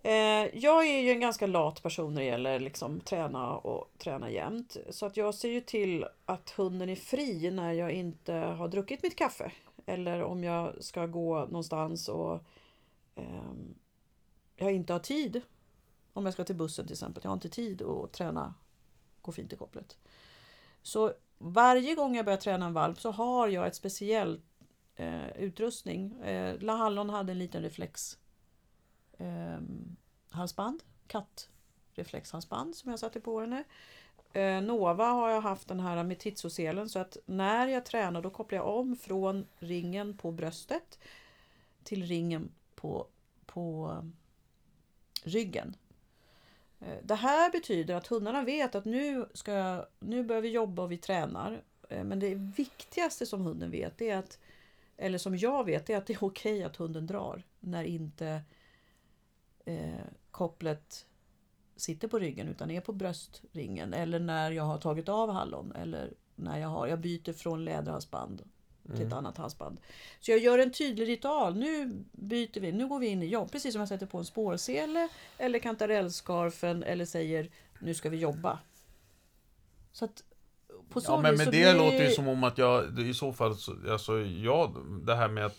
Eh, 0.02 0.50
jag 0.58 0.86
är 0.86 1.00
ju 1.00 1.10
en 1.10 1.20
ganska 1.20 1.46
lat 1.46 1.82
person 1.82 2.14
när 2.14 2.20
det 2.22 2.26
gäller 2.26 2.60
liksom 2.60 3.00
träna 3.00 3.50
och 3.56 3.92
träna 3.98 4.30
jämt. 4.30 4.76
Så 4.90 5.06
att 5.06 5.16
jag 5.16 5.34
ser 5.34 5.48
ju 5.48 5.60
till 5.60 6.06
att 6.26 6.50
hunden 6.50 6.88
är 6.88 6.96
fri 6.96 7.50
när 7.50 7.72
jag 7.72 7.90
inte 7.92 8.32
har 8.32 8.68
druckit 8.68 9.02
mitt 9.02 9.16
kaffe. 9.16 9.50
Eller 9.86 10.22
om 10.22 10.44
jag 10.44 10.84
ska 10.84 11.06
gå 11.06 11.38
någonstans 11.40 12.08
och 12.08 12.44
eh, 13.14 13.52
jag 14.56 14.72
inte 14.72 14.92
har 14.92 15.00
tid. 15.00 15.42
Om 16.12 16.24
jag 16.24 16.34
ska 16.34 16.44
till 16.44 16.56
bussen 16.56 16.86
till 16.86 16.94
exempel. 16.94 17.20
Jag 17.24 17.30
har 17.30 17.36
inte 17.36 17.48
tid 17.48 17.82
att 17.82 18.12
träna 18.12 18.54
gå 19.22 19.32
fint 19.32 19.52
i 19.52 19.56
kopplet. 19.56 19.98
Så 20.82 21.12
varje 21.38 21.94
gång 21.94 22.16
jag 22.16 22.24
börjar 22.24 22.38
träna 22.38 22.66
en 22.66 22.72
valp 22.72 23.00
så 23.00 23.10
har 23.10 23.48
jag 23.48 23.66
ett 23.66 23.74
speciellt 23.74 24.44
eh, 24.96 25.28
utrustning. 25.36 26.20
Eh, 26.20 26.58
La 26.60 26.76
Hallon 26.76 27.10
hade 27.10 27.32
en 27.32 27.38
liten 27.38 27.62
reflex 27.62 28.18
eh, 29.18 29.58
halsband, 30.30 30.82
kattreflexhalsband 31.06 32.76
som 32.76 32.90
jag 32.90 33.00
satte 33.00 33.20
på 33.20 33.40
henne. 33.40 33.64
Eh, 34.36 34.62
Nova 34.62 35.04
har 35.04 35.30
jag 35.30 35.40
haft 35.40 35.68
den 35.68 35.80
här 35.80 36.04
Metitzo-selen 36.04 36.88
så 36.88 36.98
att 36.98 37.16
när 37.26 37.68
jag 37.68 37.84
tränar 37.84 38.22
då 38.22 38.30
kopplar 38.30 38.58
jag 38.58 38.78
om 38.78 38.96
från 38.96 39.46
ringen 39.58 40.16
på 40.16 40.32
bröstet 40.32 40.98
till 41.82 42.02
ringen 42.02 42.52
på, 42.74 43.06
på 43.46 43.92
eh, 43.92 44.08
ryggen. 45.28 45.76
Eh, 46.80 46.98
det 47.02 47.14
här 47.14 47.52
betyder 47.52 47.94
att 47.94 48.06
hundarna 48.06 48.42
vet 48.42 48.74
att 48.74 48.84
nu, 48.84 49.28
ska 49.34 49.52
jag, 49.52 49.86
nu 49.98 50.24
börjar 50.24 50.42
vi 50.42 50.48
jobba 50.48 50.82
och 50.82 50.92
vi 50.92 50.98
tränar. 50.98 51.62
Men 51.88 52.20
det 52.20 52.34
viktigaste 52.34 53.26
som 53.26 53.40
hunden 53.40 53.70
vet, 53.70 54.00
är 54.00 54.16
att, 54.16 54.38
eller 54.96 55.18
som 55.18 55.36
jag 55.36 55.64
vet, 55.64 55.90
är 55.90 55.96
att 55.96 56.06
det 56.06 56.12
är 56.12 56.24
okej 56.24 56.64
att 56.64 56.76
hunden 56.76 57.06
drar 57.06 57.42
när 57.60 57.84
inte 57.84 58.42
eh, 59.64 60.04
kopplet 60.30 61.06
sitter 61.76 62.08
på 62.08 62.18
ryggen 62.18 62.48
utan 62.48 62.70
är 62.70 62.80
på 62.80 62.92
bröstringen. 62.92 63.94
Eller 63.94 64.18
när 64.18 64.50
jag 64.50 64.64
har 64.64 64.78
tagit 64.78 65.08
av 65.08 65.30
hallon 65.30 65.72
eller 65.72 66.10
när 66.34 66.58
jag, 66.58 66.68
har, 66.68 66.86
jag 66.86 66.98
byter 67.00 67.32
från 67.32 67.64
läderhalsband 67.64 68.42
till 68.96 69.06
ett 69.06 69.12
annat 69.12 69.36
halsband. 69.36 69.78
Så 70.20 70.30
jag 70.30 70.38
gör 70.40 70.58
en 70.58 70.72
tydlig 70.72 71.08
ritual. 71.08 71.56
Nu 71.56 72.04
byter 72.12 72.60
vi, 72.60 72.72
nu 72.72 72.88
går 72.88 72.98
vi 72.98 73.06
in 73.06 73.22
i 73.22 73.26
jobb. 73.26 73.52
Precis 73.52 73.72
som 73.72 73.80
jag 73.80 73.88
sätter 73.88 74.06
på 74.06 74.18
en 74.18 74.24
spårsele 74.24 75.08
eller 75.38 75.58
kantarellskarfen 75.58 76.82
eller 76.82 77.04
säger 77.04 77.50
nu 77.78 77.94
ska 77.94 78.08
vi 78.10 78.16
jobba. 78.16 78.58
Så 79.92 80.04
att 80.04 80.22
på 80.88 81.00
så 81.00 81.12
Ja, 81.12 81.20
men 81.20 81.38
så 81.38 81.44
det 81.44 81.50
blir- 81.50 81.74
låter 81.74 82.04
ju 82.08 82.10
som 82.10 82.28
om 82.28 82.44
att 82.44 82.58
jag, 82.58 82.92
det- 82.96 83.02
i 83.02 83.14
så 83.14 83.32
fall, 83.32 83.56
så- 83.56 83.76
alltså 83.92 84.18
ja, 84.20 84.72
det 85.06 85.14
här 85.14 85.28
med 85.28 85.46
att 85.46 85.58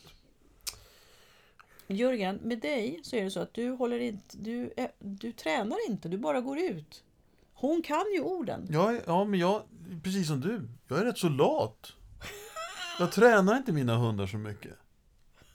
Jörgen, 1.87 2.35
med 2.35 2.59
dig 2.59 2.99
så 3.03 3.15
är 3.15 3.23
det 3.23 3.31
så 3.31 3.39
att 3.39 3.53
du 3.53 3.69
håller 3.71 3.99
inte, 3.99 4.37
du, 4.37 4.73
är, 4.77 4.91
du 4.99 5.31
tränar 5.31 5.77
inte, 5.89 6.09
du 6.09 6.17
bara 6.17 6.41
går 6.41 6.59
ut. 6.59 7.03
Hon 7.53 7.81
kan 7.81 8.05
ju 8.13 8.21
orden. 8.21 8.67
Ja, 8.71 8.93
ja, 9.05 9.25
men 9.25 9.39
jag, 9.39 9.63
precis 10.03 10.27
som 10.27 10.41
du, 10.41 10.69
jag 10.87 10.99
är 10.99 11.05
rätt 11.05 11.17
så 11.17 11.29
lat. 11.29 11.93
Jag 12.99 13.11
tränar 13.11 13.57
inte 13.57 13.71
mina 13.71 13.95
hundar 13.97 14.27
så 14.27 14.37
mycket. 14.37 14.71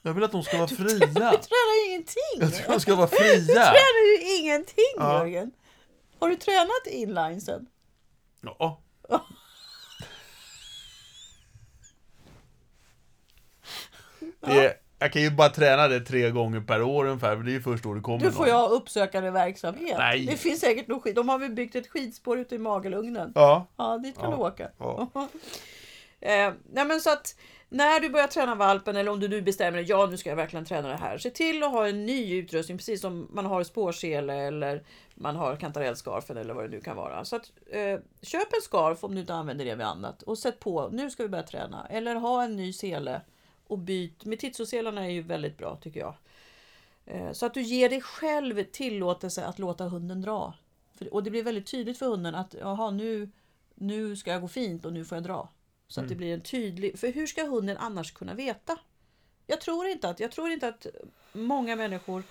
Jag 0.01 0.13
vill 0.13 0.23
att 0.23 0.31
de 0.31 0.43
ska 0.43 0.57
vara 0.57 0.67
Du 0.67 0.75
fria. 0.75 0.99
tränar 1.07 1.87
ingenting! 1.89 2.39
Jag 2.39 2.53
tror 2.53 2.73
de 2.73 2.79
ska 2.79 2.95
vara 2.95 3.07
Du 3.07 3.15
fria. 3.17 3.53
tränar 3.53 4.19
ju 4.21 4.37
ingenting 4.39 4.93
Ja. 4.97 5.17
Jörgen! 5.19 5.51
Har 6.19 6.29
du 6.29 6.35
tränat 6.35 6.87
inlinesen? 6.87 7.67
Ja. 8.41 8.81
Det 14.39 14.51
är, 14.65 14.73
jag 15.03 15.13
kan 15.13 15.21
ju 15.21 15.31
bara 15.31 15.49
träna 15.49 15.87
det 15.87 15.99
tre 15.99 16.29
gånger 16.31 16.59
per 16.61 16.81
år 16.81 17.05
ungefär, 17.05 17.35
för 17.35 17.43
det 17.43 17.51
är 17.51 17.53
ju 17.53 17.61
först 17.61 17.83
då 17.83 17.93
det 17.93 18.01
kommer 18.01 18.19
Du 18.19 18.31
får 18.31 18.39
någon. 18.39 18.47
ju 18.47 18.53
ha 18.53 18.67
uppsökande 18.67 19.29
verksamhet. 19.31 19.95
Nej. 19.97 20.25
Det 20.25 20.37
finns 20.37 20.59
säkert 20.59 20.87
något 20.87 21.03
skit. 21.03 21.15
De 21.15 21.29
har 21.29 21.39
väl 21.39 21.51
byggt 21.51 21.75
ett 21.75 21.87
skidspår 21.87 22.39
ute 22.39 22.55
i 22.55 22.57
Magelugnen. 22.57 23.31
Ja. 23.35 23.67
Ja, 23.77 23.97
dit 23.97 24.15
kan 24.19 24.29
Ja. 24.31 24.35
du 24.37 24.43
åka. 24.43 24.69
Ja. 24.77 25.07
eh, 26.21 26.53
nej 26.73 26.85
men 26.85 26.99
så 27.01 27.09
att 27.09 27.35
när 27.69 27.99
du 27.99 28.09
börjar 28.09 28.27
träna 28.27 28.55
valpen 28.55 28.95
eller 28.95 29.11
om 29.11 29.19
du 29.19 29.27
nu 29.27 29.41
bestämmer 29.41 29.77
dig, 29.77 29.85
ja 29.89 30.05
nu 30.11 30.17
ska 30.17 30.29
jag 30.29 30.35
verkligen 30.35 30.65
träna 30.65 30.87
det 30.87 30.95
här. 30.95 31.17
Se 31.17 31.29
till 31.29 31.63
att 31.63 31.71
ha 31.71 31.87
en 31.87 32.05
ny 32.05 32.35
utrustning 32.39 32.77
precis 32.77 33.01
som 33.01 33.27
man 33.33 33.45
har 33.45 33.63
spårsele 33.63 34.33
eller 34.33 34.83
man 35.15 35.35
har 35.35 35.55
kantarellskarfen 35.55 36.37
eller 36.37 36.53
vad 36.53 36.63
det 36.63 36.69
nu 36.69 36.81
kan 36.81 36.95
vara. 36.95 37.25
Så 37.25 37.35
att 37.35 37.51
eh, 37.71 37.99
köp 38.21 38.53
en 38.53 38.61
skarf 38.61 39.03
om 39.03 39.15
du 39.15 39.21
inte 39.21 39.33
använder 39.33 39.65
det 39.65 39.75
vid 39.75 39.85
annat 39.85 40.21
och 40.23 40.37
sätt 40.37 40.59
på, 40.59 40.89
nu 40.91 41.09
ska 41.11 41.23
vi 41.23 41.29
börja 41.29 41.43
träna. 41.43 41.87
Eller 41.89 42.15
ha 42.15 42.43
en 42.43 42.55
ny 42.55 42.73
sele 42.73 43.21
och 43.67 43.79
byt. 43.79 44.25
Metitzo-selarna 44.25 45.05
är 45.05 45.09
ju 45.09 45.21
väldigt 45.21 45.57
bra 45.57 45.75
tycker 45.75 45.99
jag. 45.99 46.15
Eh, 47.05 47.31
Så 47.31 47.45
att 47.45 47.53
du 47.53 47.61
ger 47.61 47.89
dig 47.89 48.01
själv 48.01 48.63
tillåtelse 48.63 49.45
att 49.45 49.59
låta 49.59 49.83
hunden 49.83 50.21
dra. 50.21 50.53
Och 51.11 51.23
det 51.23 51.29
blir 51.29 51.43
väldigt 51.43 51.67
tydligt 51.67 51.97
för 51.97 52.05
hunden 52.05 52.35
att 52.35 52.55
jaha, 52.59 52.91
nu 52.91 53.29
nu 53.75 54.15
ska 54.15 54.31
jag 54.31 54.41
gå 54.41 54.47
fint 54.47 54.85
och 54.85 54.93
nu 54.93 55.05
får 55.05 55.15
jag 55.15 55.23
dra. 55.23 55.49
Så 55.87 56.01
att 56.01 56.09
det 56.09 56.15
blir 56.15 56.33
en 56.33 56.41
tydlig... 56.41 56.99
För 56.99 57.11
hur 57.11 57.27
ska 57.27 57.43
hunden 57.45 57.77
annars 57.77 58.11
kunna 58.11 58.33
veta? 58.33 58.77
Jag 59.47 59.61
tror 59.61 59.87
inte 59.87 60.09
att, 60.09 60.19
jag 60.19 60.31
tror 60.31 60.51
inte 60.51 60.67
att 60.67 60.87
många 61.33 61.75
människor 61.75 62.23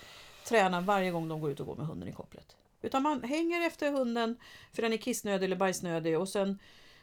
tränar 0.45 0.81
varje 0.81 1.11
gång 1.11 1.29
de 1.29 1.41
går 1.41 1.51
ut 1.51 1.61
och 1.61 1.67
går 1.67 1.77
med 1.77 1.87
hunden 1.87 2.09
i 2.09 2.13
kopplet. 2.13 2.57
Utan 2.83 3.03
man 3.03 3.23
hänger 3.23 3.67
efter 3.67 3.93
hunden 3.93 4.37
för 4.73 4.83
den 4.83 4.93
är 4.93 4.97
kissnödig 4.97 5.45
eller 5.45 5.57
bajsnödig 5.57 6.19
och 6.19 6.29
sen 6.29 6.59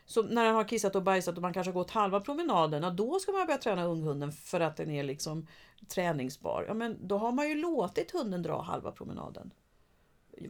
så 0.10 0.24
när 0.24 0.46
den 0.46 0.56
har 0.56 0.64
kissat 0.64 0.96
och 0.96 1.04
bajsat 1.04 1.36
och 1.36 1.42
man 1.42 1.54
kanske 1.54 1.72
har 1.72 1.74
gått 1.74 1.92
halva 1.92 2.20
promenaden, 2.20 2.84
ja, 2.84 2.90
då 2.90 3.20
ska 3.20 3.32
man 3.32 3.46
börja 3.46 3.58
träna 3.58 3.86
unghunden 3.86 4.32
för 4.32 4.60
att 4.60 4.78
den 4.78 4.92
är 4.92 5.04
liksom 5.04 5.48
träningsbar. 5.88 6.66
Ja, 6.68 6.74
men 6.74 7.08
då 7.08 7.18
har 7.18 7.32
man 7.32 7.50
ju 7.50 7.56
låtit 7.56 8.12
hunden 8.12 8.44
dra 8.44 8.62
halva 8.62 8.92
promenaden. 8.92 9.54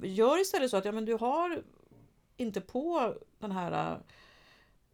Gör 0.01 0.41
istället 0.41 0.71
så 0.71 0.77
att 0.77 0.85
ja, 0.85 0.91
men 0.91 1.05
du 1.05 1.13
har 1.13 1.63
inte 2.37 2.61
på 2.61 3.15
den 3.39 3.51
här 3.51 3.91
äh, 3.91 3.97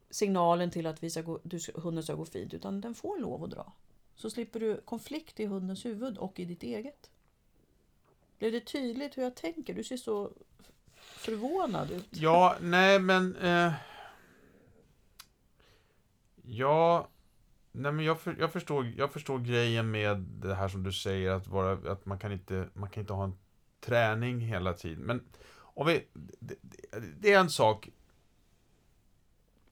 signalen 0.09 0.71
till 0.71 0.87
att 0.87 1.03
vi 1.03 1.09
ska 1.09 1.21
gå, 1.21 1.39
du, 1.43 1.59
hunden 1.75 2.03
ska 2.03 2.13
gå 2.13 2.25
fint, 2.25 2.53
utan 2.53 2.81
den 2.81 2.95
får 2.95 3.19
lov 3.19 3.43
att 3.43 3.51
dra. 3.51 3.73
Så 4.15 4.29
slipper 4.29 4.59
du 4.59 4.81
konflikt 4.85 5.39
i 5.39 5.45
hundens 5.45 5.85
huvud 5.85 6.17
och 6.17 6.39
i 6.39 6.45
ditt 6.45 6.63
eget. 6.63 7.09
Blev 8.37 8.51
det 8.51 8.59
tydligt 8.59 9.17
hur 9.17 9.23
jag 9.23 9.35
tänker? 9.35 9.73
Du 9.73 9.83
ser 9.83 9.97
så 9.97 10.31
förvånad 10.95 11.91
ut. 11.91 12.07
Ja, 12.09 12.55
nej 12.61 12.99
men... 12.99 13.35
Eh, 13.35 13.73
ja... 16.47 17.09
Nej 17.77 17.91
men 17.91 18.05
jag, 18.05 18.19
för, 18.19 18.35
jag, 18.39 18.51
förstår, 18.51 18.93
jag 18.97 19.13
förstår 19.13 19.39
grejen 19.39 19.91
med 19.91 20.17
det 20.17 20.55
här 20.55 20.67
som 20.67 20.83
du 20.83 20.91
säger 20.93 21.31
att, 21.31 21.47
vara, 21.47 21.91
att 21.91 22.05
man, 22.05 22.19
kan 22.19 22.31
inte, 22.31 22.69
man 22.73 22.89
kan 22.89 23.01
inte 23.01 23.13
ha 23.13 23.23
en 23.23 23.37
träning 23.79 24.39
hela 24.39 24.73
tiden. 24.73 25.03
Men 25.03 25.23
om 25.57 25.87
vi... 25.87 26.07
Det, 26.13 26.55
det, 27.19 27.33
är 27.33 27.39
en 27.39 27.49
sak... 27.49 27.89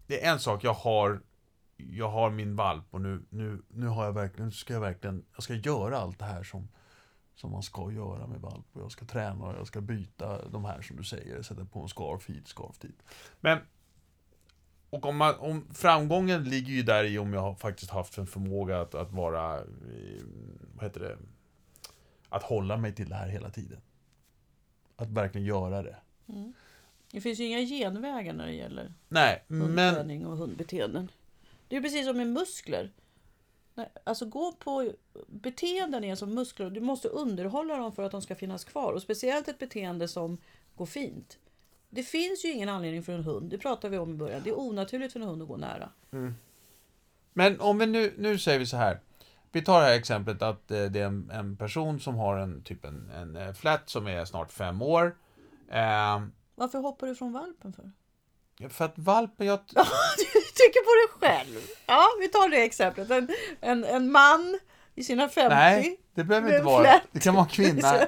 Det 0.07 0.25
är 0.25 0.31
en 0.31 0.39
sak 0.39 0.63
jag 0.63 0.73
har... 0.73 1.21
Jag 1.77 2.09
har 2.09 2.29
min 2.29 2.55
valp 2.55 2.85
och 2.91 3.01
nu, 3.01 3.25
nu, 3.29 3.61
nu 3.67 3.87
har 3.87 4.05
jag 4.05 4.13
verkligen, 4.13 4.45
nu 4.45 4.51
ska 4.51 4.73
jag 4.73 4.81
verkligen, 4.81 5.25
jag 5.33 5.43
ska 5.43 5.53
göra 5.53 5.97
allt 5.97 6.19
det 6.19 6.25
här 6.25 6.43
som, 6.43 6.67
som 7.35 7.51
man 7.51 7.63
ska 7.63 7.91
göra 7.91 8.27
med 8.27 8.41
valp. 8.41 8.65
Och 8.73 8.81
jag 8.81 8.91
ska 8.91 9.05
träna 9.05 9.45
och 9.45 9.55
jag 9.57 9.67
ska 9.67 9.81
byta 9.81 10.47
de 10.47 10.65
här 10.65 10.81
som 10.81 10.97
du 10.97 11.03
säger, 11.03 11.41
sätta 11.41 11.65
på 11.65 11.81
en 11.81 11.87
scarf 11.87 12.29
hit, 12.29 12.47
scarf 12.47 12.79
dit. 12.79 13.03
Men 13.39 13.59
och 14.93 15.05
om, 15.05 15.17
man, 15.17 15.35
om 15.35 15.67
framgången 15.73 16.43
ligger 16.43 16.73
ju 16.73 16.83
där 16.83 17.03
i 17.03 17.19
om 17.19 17.33
jag 17.33 17.59
faktiskt 17.59 17.91
haft 17.91 18.17
en 18.17 18.27
förmåga 18.27 18.81
att, 18.81 18.95
att 18.95 19.11
vara, 19.11 19.57
eh, 19.57 20.23
vad 20.75 20.83
heter 20.83 20.99
det, 20.99 21.17
att 22.29 22.43
hålla 22.43 22.77
mig 22.77 22.95
till 22.95 23.09
det 23.09 23.15
här 23.15 23.27
hela 23.27 23.49
tiden. 23.49 23.81
Att 24.95 25.09
verkligen 25.09 25.47
göra 25.47 25.83
det. 25.83 25.95
Mm. 26.27 26.53
Det 27.11 27.21
finns 27.21 27.39
ju 27.39 27.43
inga 27.45 27.59
genvägar 27.59 28.33
när 28.33 28.45
det 28.45 28.53
gäller 28.53 28.93
Nej, 29.07 29.43
men... 29.47 29.61
hundträning 29.61 30.25
och 30.25 30.37
hundbeteenden. 30.37 31.11
Det 31.67 31.75
är 31.75 31.77
ju 31.77 31.83
precis 31.83 32.05
som 32.05 32.17
med 32.17 32.27
muskler. 32.27 32.91
Alltså 34.03 34.25
gå 34.25 34.51
på 34.51 34.91
beteenden 35.27 36.03
är 36.03 36.15
som 36.15 36.33
muskler. 36.33 36.69
Du 36.69 36.81
måste 36.81 37.07
underhålla 37.07 37.77
dem 37.77 37.91
för 37.91 38.03
att 38.03 38.11
de 38.11 38.21
ska 38.21 38.35
finnas 38.35 38.63
kvar. 38.63 38.93
Och 38.93 39.01
speciellt 39.01 39.47
ett 39.47 39.59
beteende 39.59 40.07
som 40.07 40.37
går 40.75 40.85
fint. 40.85 41.37
Det 41.95 42.03
finns 42.03 42.45
ju 42.45 42.51
ingen 42.51 42.69
anledning 42.69 43.03
för 43.03 43.13
en 43.13 43.23
hund, 43.23 43.49
det 43.49 43.57
pratade 43.57 43.91
vi 43.91 43.97
om 43.97 44.11
i 44.11 44.13
början. 44.13 44.41
Det 44.43 44.49
är 44.49 44.59
onaturligt 44.59 45.13
för 45.13 45.19
en 45.19 45.27
hund 45.27 45.41
att 45.41 45.47
gå 45.47 45.57
nära. 45.57 45.89
Men 47.33 47.59
om 47.61 47.77
vi 47.77 47.85
nu, 47.85 48.13
nu 48.17 48.37
säger 48.39 48.59
vi 48.59 48.65
så 48.65 48.77
här. 48.77 48.99
Vi 49.51 49.61
tar 49.61 49.79
det 49.81 49.85
här 49.87 49.93
exemplet 49.93 50.41
att 50.41 50.71
eh, 50.71 50.83
det 50.83 50.99
är 50.99 51.05
en, 51.05 51.29
en 51.33 51.57
person 51.57 51.99
som 51.99 52.15
har 52.15 52.37
en 52.37 52.63
typ 52.63 52.85
en, 52.85 53.09
en 53.09 53.35
eh, 53.35 53.53
flätt 53.53 53.89
som 53.89 54.07
är 54.07 54.25
snart 54.25 54.51
fem 54.51 54.81
år. 54.81 55.15
Eh, 55.71 56.21
Varför 56.55 56.79
hoppar 56.79 57.07
du 57.07 57.15
från 57.15 57.33
valpen 57.33 57.73
för? 57.73 57.91
för 58.69 58.85
att 58.85 58.97
valpen, 58.97 59.47
jag... 59.47 59.59
Du 60.17 60.41
tycker 60.55 60.79
på 60.83 61.19
dig 61.21 61.29
själv. 61.31 61.59
Ja, 61.85 62.05
vi 62.19 62.27
tar 62.27 62.49
det 62.49 62.63
exemplet. 62.63 63.11
En, 63.11 63.29
en, 63.61 63.83
en 63.83 64.11
man 64.11 64.59
i 64.95 65.03
sina 65.03 65.29
50. 65.29 65.55
Nej, 65.55 65.99
det 66.13 66.23
behöver 66.23 66.49
inte 66.53 66.63
vara. 66.63 66.83
flätt. 66.83 67.03
Det 67.11 67.19
kan 67.19 67.33
vara 67.33 67.45
en 67.45 67.49
kvinna. 67.49 67.93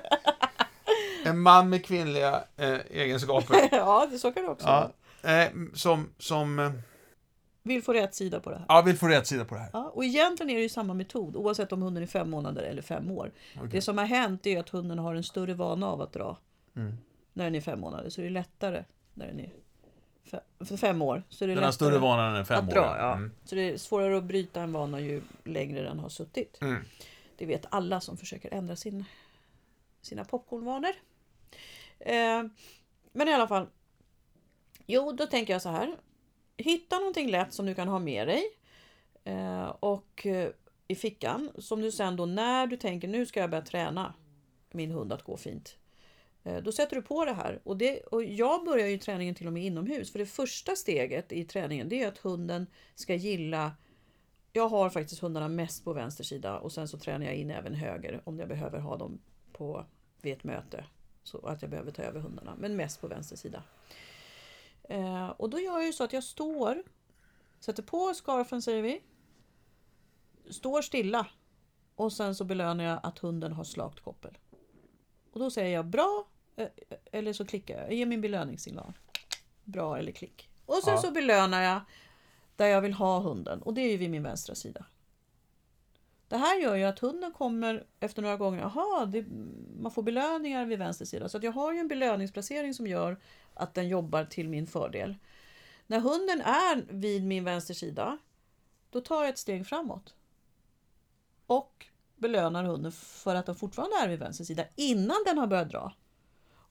En 1.26 1.40
man 1.40 1.70
med 1.70 1.86
kvinnliga 1.86 2.44
eh, 2.58 2.80
egenskaper. 2.92 3.56
ja, 3.72 4.08
det 4.12 4.20
så 4.20 4.32
kan 4.32 4.44
det 4.44 4.50
också 4.50 4.68
Ja, 4.68 4.92
eh, 5.32 5.50
som, 5.74 6.10
som 6.18 6.60
eh, 6.60 6.72
Vill 7.64 7.84
få 7.84 7.94
rätt 7.94 8.16
sida 8.16 8.40
på 8.40 8.50
det 8.50 8.56
här. 8.58 8.66
ja, 8.68 8.82
vill 8.82 8.98
få 8.98 9.08
rätt 9.08 9.28
sida 9.28 9.46
på 9.46 9.56
det 9.56 9.62
här. 9.62 9.70
Ja, 9.74 9.92
och 9.94 10.06
egentligen 10.06 10.50
är 10.50 10.56
det 10.56 10.62
ju 10.62 10.70
samma 10.70 10.94
metod 10.94 11.36
oavsett 11.36 11.72
om 11.72 11.82
hunden 11.82 12.04
är 12.04 12.08
fem 12.08 12.30
månader 12.30 12.64
eller 12.64 12.82
fem 12.82 13.12
år. 13.12 13.32
Det 13.72 13.82
som 13.82 13.98
har 13.98 14.06
hänt 14.06 14.48
är 14.48 14.60
att 14.60 14.70
hunden 14.70 15.00
har 15.00 15.16
en 15.16 15.24
större 15.24 15.54
vana 15.54 15.88
av 15.88 16.02
att 16.02 16.14
dra 16.14 16.38
Mm. 16.76 16.98
när 17.34 17.44
den 17.44 17.56
är 17.56 17.62
fem 17.62 17.80
månader. 17.80 18.10
Så 18.10 18.22
det 18.22 18.28
är 18.28 18.32
lättare 18.32 18.84
när 19.14 19.28
den 19.28 19.40
är 19.40 19.50
för 20.66 20.78
fem 20.78 21.02
år. 21.02 21.24
Så 21.30 21.46
det 21.46 21.52
är 21.52 21.56
Den 21.56 21.64
har 21.64 21.72
större 21.72 21.98
vana 21.98 22.38
än 22.38 22.46
fem 22.46 22.58
att 22.64 22.70
år. 22.70 22.76
dra. 22.76 22.96
Ja. 22.98 23.14
Mm. 23.14 23.32
Så 23.46 23.56
det 23.56 23.62
är 23.74 23.78
svårare 23.78 24.18
att 24.18 24.24
bryta 24.24 24.62
en 24.62 24.72
vana 24.74 25.00
ju 25.00 25.22
längre 25.44 25.82
den 25.84 26.00
har 26.00 26.10
suttit. 26.10 26.58
Mm. 26.62 26.84
Det 27.38 27.46
vet 27.46 27.66
alla 27.70 28.02
som 28.02 28.18
försöker 28.18 28.54
ändra 28.54 28.76
sin, 28.76 29.06
sina 30.02 30.24
popcornvanor. 30.24 30.92
Eh, 32.00 32.44
men 33.12 33.28
i 33.28 33.34
alla 33.34 33.48
fall. 33.48 33.68
Jo, 34.86 35.12
då 35.12 35.26
tänker 35.26 35.54
jag 35.54 35.62
så 35.62 35.70
här. 35.70 35.98
Hitta 36.58 37.00
någonting 37.00 37.30
lätt 37.30 37.54
som 37.54 37.66
du 37.66 37.76
kan 37.76 37.88
ha 37.88 38.00
med 38.00 38.28
dig. 38.28 38.44
Eh, 39.24 39.66
och 39.66 40.26
eh, 40.26 40.50
i 40.88 40.96
fickan. 40.96 41.52
Som 41.58 41.82
du 41.82 41.92
sen 41.92 42.16
då 42.16 42.26
när 42.26 42.68
du 42.68 42.78
tänker 42.78 43.08
nu 43.08 43.26
ska 43.26 43.40
jag 43.40 43.50
börja 43.50 43.66
träna 43.66 44.14
min 44.72 44.92
hund 44.92 45.14
att 45.14 45.24
gå 45.24 45.38
fint. 45.38 45.78
Eh, 46.44 46.64
då 46.64 46.72
sätter 46.72 46.96
du 46.96 47.02
på 47.02 47.26
det 47.26 47.34
här. 47.34 47.62
Och, 47.64 47.78
det, 47.78 48.00
och 48.00 48.24
jag 48.24 48.66
börjar 48.66 48.88
ju 48.88 48.98
träningen 48.98 49.36
till 49.36 49.48
och 49.48 49.54
med 49.54 49.64
inomhus. 49.66 50.12
För 50.12 50.20
det 50.20 50.26
första 50.26 50.76
steget 50.76 51.32
i 51.32 51.46
träningen 51.46 51.90
det 51.90 52.04
är 52.04 52.08
att 52.08 52.18
hunden 52.18 52.68
ska 52.96 53.16
gilla 53.16 53.72
jag 54.56 54.70
har 54.70 54.90
faktiskt 54.90 55.22
hundarna 55.22 55.48
mest 55.48 55.84
på 55.84 55.94
vänster 55.94 56.24
sida 56.24 56.60
och 56.60 56.72
sen 56.72 56.88
så 56.88 56.98
tränar 56.98 57.26
jag 57.26 57.36
in 57.36 57.52
även 57.52 57.74
höger 57.74 58.22
om 58.24 58.40
jag 58.40 58.48
behöver 58.48 58.80
ha 58.80 58.98
dem 58.98 59.20
på, 59.52 59.86
vid 60.22 60.34
ett 60.34 60.44
möte. 60.44 60.86
Så 61.26 61.48
att 61.48 61.62
jag 61.62 61.72
behöver 61.72 61.92
ta 61.92 62.02
över 62.02 62.20
hundarna, 62.20 62.56
men 62.58 62.76
mest 62.76 63.02
på 63.02 63.08
vänster 63.08 63.36
sida. 63.36 63.64
Eh, 64.84 65.28
och 65.30 65.50
då 65.50 65.60
gör 65.60 65.74
jag 65.78 65.86
ju 65.86 65.94
så 65.94 66.04
att 66.04 66.14
jag 66.14 66.24
står, 66.24 66.84
sätter 67.60 67.84
på 67.84 68.14
scarfen 68.14 68.62
säger 68.62 68.82
vi, 68.84 69.02
står 70.50 70.82
stilla 70.82 71.28
och 71.96 72.14
sen 72.14 72.36
så 72.36 72.44
belönar 72.44 72.84
jag 72.84 73.00
att 73.04 73.20
hunden 73.20 73.54
har 73.54 73.64
slakt 73.64 74.00
koppel. 74.00 74.38
Och 75.32 75.40
då 75.40 75.52
säger 75.52 75.76
jag 75.76 75.86
bra 75.86 76.28
eh, 76.56 76.68
eller 77.12 77.34
så 77.34 77.46
klickar 77.46 77.78
jag, 77.78 77.84
jag 77.86 77.94
ger 77.94 78.06
min 78.06 78.22
belöningssignal. 78.22 78.94
Bra 79.64 79.98
eller 79.98 80.12
klick. 80.12 80.50
Och 80.66 80.76
sen 80.84 80.94
Ja. 80.94 81.02
så 81.02 81.12
belönar 81.12 81.62
jag 81.62 81.82
där 82.56 82.66
jag 82.68 82.82
vill 82.82 82.94
ha 82.94 83.20
hunden 83.20 83.62
och 83.62 83.74
det 83.74 83.82
är 83.82 83.92
ju 83.92 83.98
vid 83.98 84.10
min 84.10 84.24
vänstra 84.24 84.56
sida. 84.56 84.86
Det 86.28 86.38
här 86.38 86.60
gör 86.60 86.76
ju 86.76 86.84
att 86.84 87.00
hunden 87.00 87.32
kommer 87.32 87.86
efter 88.00 88.22
några 88.22 88.38
gånger, 88.38 88.60
jaha, 88.60 89.06
det, 89.06 89.26
man 89.80 89.92
får 89.92 90.04
belöningar 90.04 90.66
vid 90.66 90.80
vänster 90.80 91.06
sida. 91.06 91.30
Så 91.30 91.38
att 91.38 91.44
jag 91.44 91.52
har 91.52 91.74
ju 91.74 91.80
en 91.80 91.88
belöningsplacering 91.88 92.74
som 92.74 92.88
gör 92.88 93.18
att 93.54 93.74
den 93.74 93.88
jobbar 93.88 94.26
till 94.26 94.50
min 94.50 94.68
fördel. 94.68 95.16
När 95.88 96.00
hunden 96.00 96.42
är 96.42 96.86
vid 96.90 97.26
min 97.26 97.44
vänster 97.44 97.74
sida, 97.74 98.18
då 98.90 99.02
tar 99.02 99.22
jag 99.22 99.30
ett 99.30 99.38
steg 99.38 99.68
framåt. 99.68 100.16
Och 101.48 101.86
belönar 102.16 102.64
hunden 102.64 102.92
för 102.92 103.36
att 103.36 103.46
den 103.46 103.56
fortfarande 103.56 103.96
är 103.96 104.10
vid 104.10 104.20
vänster 104.20 104.44
sida 104.44 104.64
innan 104.76 105.18
den 105.26 105.38
har 105.38 105.48
börjat 105.48 105.70
dra. 105.70 105.94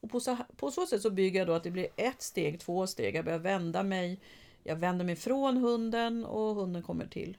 Och 0.01 0.11
på 0.11 0.19
så, 0.19 0.37
på 0.55 0.71
så 0.71 0.85
sätt 0.85 1.01
så 1.01 1.09
bygger 1.09 1.39
jag 1.39 1.47
då 1.47 1.53
att 1.53 1.63
det 1.63 1.71
blir 1.71 1.87
ett 1.95 2.21
steg, 2.21 2.59
två 2.59 2.87
steg. 2.87 3.15
Jag 3.15 3.25
börjar 3.25 3.39
vända 3.39 3.83
mig. 3.83 4.19
Jag 4.63 4.75
vänder 4.75 5.05
mig 5.05 5.15
från 5.15 5.57
hunden 5.57 6.25
och 6.25 6.55
hunden 6.55 6.83
kommer 6.83 7.07
till 7.07 7.37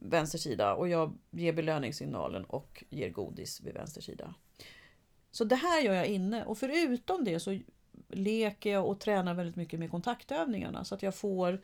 vänster 0.00 0.38
sida 0.38 0.74
och 0.74 0.88
jag 0.88 1.18
ger 1.30 1.52
belöningssignalen 1.52 2.44
och 2.44 2.84
ger 2.90 3.10
godis 3.10 3.60
vid 3.60 3.74
vänster 3.74 4.00
sida. 4.00 4.34
Så 5.30 5.44
det 5.44 5.56
här 5.56 5.80
gör 5.80 5.94
jag 5.94 6.06
inne 6.06 6.44
och 6.44 6.58
förutom 6.58 7.24
det 7.24 7.40
så 7.40 7.58
leker 8.08 8.72
jag 8.72 8.86
och 8.86 9.00
tränar 9.00 9.34
väldigt 9.34 9.56
mycket 9.56 9.78
med 9.78 9.90
kontaktövningarna 9.90 10.84
så 10.84 10.94
att 10.94 11.02
jag 11.02 11.14
får 11.14 11.60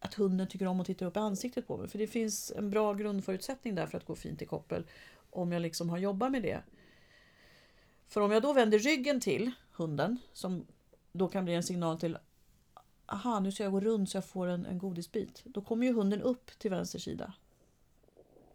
att 0.00 0.14
hunden 0.14 0.48
tycker 0.48 0.66
om 0.66 0.80
att 0.80 0.86
titta 0.86 1.06
upp 1.06 1.16
i 1.16 1.20
ansiktet 1.20 1.66
på 1.66 1.76
mig. 1.76 1.88
För 1.88 1.98
det 1.98 2.06
finns 2.06 2.52
en 2.56 2.70
bra 2.70 2.94
grundförutsättning 2.94 3.74
där 3.74 3.86
för 3.86 3.98
att 3.98 4.04
gå 4.04 4.14
fint 4.14 4.42
i 4.42 4.46
koppel 4.46 4.86
om 5.30 5.52
jag 5.52 5.62
liksom 5.62 5.90
har 5.90 5.98
jobbat 5.98 6.30
med 6.30 6.42
det. 6.42 6.62
För 8.08 8.20
om 8.20 8.30
jag 8.30 8.42
då 8.42 8.52
vänder 8.52 8.78
ryggen 8.78 9.20
till 9.20 9.50
hunden 9.72 10.18
som 10.32 10.66
då 11.12 11.28
kan 11.28 11.44
bli 11.44 11.54
en 11.54 11.62
signal 11.62 12.00
till 12.00 12.18
aha 13.06 13.40
nu 13.40 13.52
ska 13.52 13.62
jag 13.62 13.72
gå 13.72 13.80
runt 13.80 14.10
så 14.10 14.16
jag 14.16 14.24
får 14.24 14.46
en, 14.46 14.66
en 14.66 14.78
godisbit. 14.78 15.42
Då 15.44 15.62
kommer 15.62 15.86
ju 15.86 15.92
hunden 15.92 16.22
upp 16.22 16.50
till 16.58 16.70
vänster 16.70 16.98
sida 16.98 17.32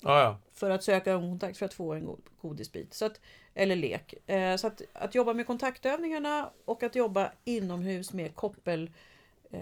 Ja, 0.01 0.21
ja. 0.21 0.37
för 0.53 0.69
att 0.69 0.83
söka 0.83 1.11
ögonkontakt 1.11 1.57
för 1.57 1.65
att 1.65 1.73
få 1.73 1.93
en 1.93 2.05
god- 2.05 2.21
godisbit. 2.41 2.93
Så 2.93 3.05
att, 3.05 3.19
eller 3.53 3.75
lek. 3.75 4.13
Eh, 4.29 4.55
så 4.55 4.67
att, 4.67 4.81
att 4.93 5.15
jobba 5.15 5.33
med 5.33 5.47
kontaktövningarna 5.47 6.49
och 6.65 6.83
att 6.83 6.95
jobba 6.95 7.31
inomhus 7.43 8.13
med 8.13 8.35
koppel 8.35 8.91
eh, 9.51 9.59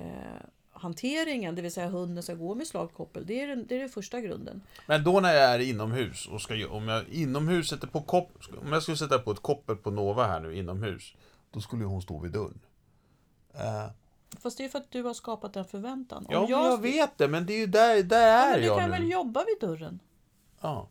det 1.53 1.62
vill 1.62 1.72
säga 1.72 1.88
hunden 1.88 2.24
ska 2.24 2.34
gå 2.34 2.55
med 2.55 2.67
slagkoppel. 2.67 3.25
Det 3.25 3.41
är 3.41 3.48
den, 3.48 3.67
det 3.67 3.75
är 3.75 3.79
den 3.79 3.89
första 3.89 4.22
grunden. 4.22 4.62
Men 4.88 5.03
då 5.03 5.19
när 5.19 5.34
jag 5.34 5.43
är 5.53 5.60
inomhus 5.60 6.27
och 6.27 6.41
ska, 6.41 6.67
om 6.69 6.88
jag 6.88 7.10
inomhus 7.10 7.67
sätter 7.69 7.88
på 7.88 8.01
kopp, 8.01 8.31
om 8.62 8.72
jag 8.74 8.81
skulle 8.84 8.98
sätta 8.98 9.19
på 9.19 9.31
ett 9.31 9.39
koppel 9.39 9.75
på 9.75 9.91
Nova 9.91 10.27
här 10.27 10.39
nu 10.39 10.55
inomhus, 10.58 11.13
då 11.51 11.62
skulle 11.62 11.86
hon 11.86 12.01
stå 12.01 12.19
vid 12.19 12.31
dörren. 12.31 12.60
Eh, 13.53 13.89
Fast 14.39 14.58
det 14.58 14.65
är 14.65 14.69
för 14.69 14.79
att 14.79 14.91
du 14.91 15.03
har 15.03 15.13
skapat 15.13 15.55
en 15.55 15.65
förväntan. 15.65 16.25
Ja, 16.29 16.41
men 16.41 16.50
jag 16.50 16.81
vet 16.81 17.17
det, 17.17 17.27
men 17.27 17.46
det 17.46 17.53
är 17.53 17.58
ju 17.60 17.65
där, 17.67 18.03
där 18.03 18.27
Ja, 18.27 18.43
är 18.43 18.51
men 18.51 18.60
du 18.62 18.65
jag 18.67 18.79
kan 18.79 18.89
nu. 18.89 18.98
väl 18.98 19.12
jobba 19.12 19.46
vid 19.46 19.69
dörren? 19.69 20.00
Ja. 20.61 20.89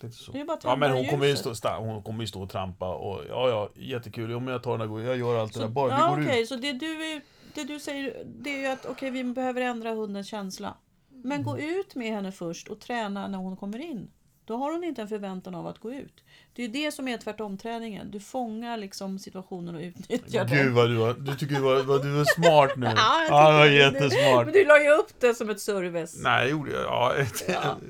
Det. 0.00 0.06
Det 0.32 0.46
Ja, 0.64 0.76
men 0.76 0.90
hon 0.92 1.06
kommer, 1.08 1.26
ju 1.26 1.36
stå, 1.36 1.50
sta- 1.54 1.78
hon 1.78 2.02
kommer 2.02 2.20
ju 2.20 2.26
stå 2.26 2.42
och 2.42 2.50
trampa 2.50 2.94
och 2.94 3.20
ja, 3.28 3.48
ja, 3.48 3.70
jättekul. 3.82 4.40
Men 4.40 4.46
jag 4.52 4.62
tar 4.62 4.78
den 4.78 4.90
här. 4.90 5.00
Jag 5.00 5.16
gör 5.18 5.38
allt 5.40 5.52
det 5.52 5.58
Så, 5.58 5.64
där. 5.64 5.72
Bara 5.72 5.90
ja, 5.90 6.14
vi 6.14 6.22
går 6.22 6.28
okej, 6.30 6.42
ut. 6.42 6.48
så 6.48 6.56
det 6.56 6.72
du, 6.72 7.12
är, 7.12 7.20
det 7.54 7.64
du 7.64 7.80
säger 7.80 8.24
det 8.26 8.50
är 8.56 8.60
ju 8.60 8.66
att 8.66 8.86
okej, 8.86 9.10
vi 9.10 9.24
behöver 9.24 9.60
ändra 9.60 9.90
hundens 9.90 10.28
känsla. 10.28 10.74
Men 11.10 11.42
gå 11.42 11.50
Mm. 11.56 11.78
ut 11.80 11.94
med 11.94 12.12
henne 12.12 12.32
först 12.32 12.68
och 12.68 12.80
träna 12.80 13.28
när 13.28 13.38
hon 13.38 13.56
kommer 13.56 13.78
in. 13.78 14.10
Då 14.46 14.56
har 14.56 14.72
hon 14.72 14.84
inte 14.84 15.02
en 15.02 15.08
förväntan 15.08 15.54
av 15.54 15.66
att 15.66 15.78
gå 15.78 15.92
ut. 15.92 16.24
Det 16.52 16.62
är 16.62 16.66
ju 16.66 16.72
det 16.72 16.92
som 16.92 17.08
är 17.08 17.18
tvärtomträningen. 17.18 18.10
Du 18.10 18.20
fångar 18.20 18.76
liksom 18.76 19.18
situationen 19.18 19.74
och 19.74 19.80
utnyttjar 19.80 20.44
Gud 20.44 20.58
den. 20.58 20.74
vad 20.74 20.88
du, 20.88 20.94
var, 20.96 21.14
du 21.14 21.34
tycker 21.34 21.60
vad, 21.60 21.84
vad 21.86 22.02
du 22.02 22.20
är 22.20 22.24
smart 22.24 22.70
nu. 22.76 22.86
Ja, 22.96 23.24
jag 23.28 23.64
det 23.66 23.68
det. 23.70 23.74
jättesmart. 23.74 24.44
Men 24.44 24.54
du 24.54 24.64
la 24.64 24.82
ju 24.82 24.90
upp 24.90 25.20
det 25.20 25.34
som 25.34 25.50
ett 25.50 25.60
service. 25.60 26.20
Nej, 26.24 26.44
det 26.44 26.50
gjorde 26.50 26.72
jag. 26.72 27.26
Ja. 27.48 27.76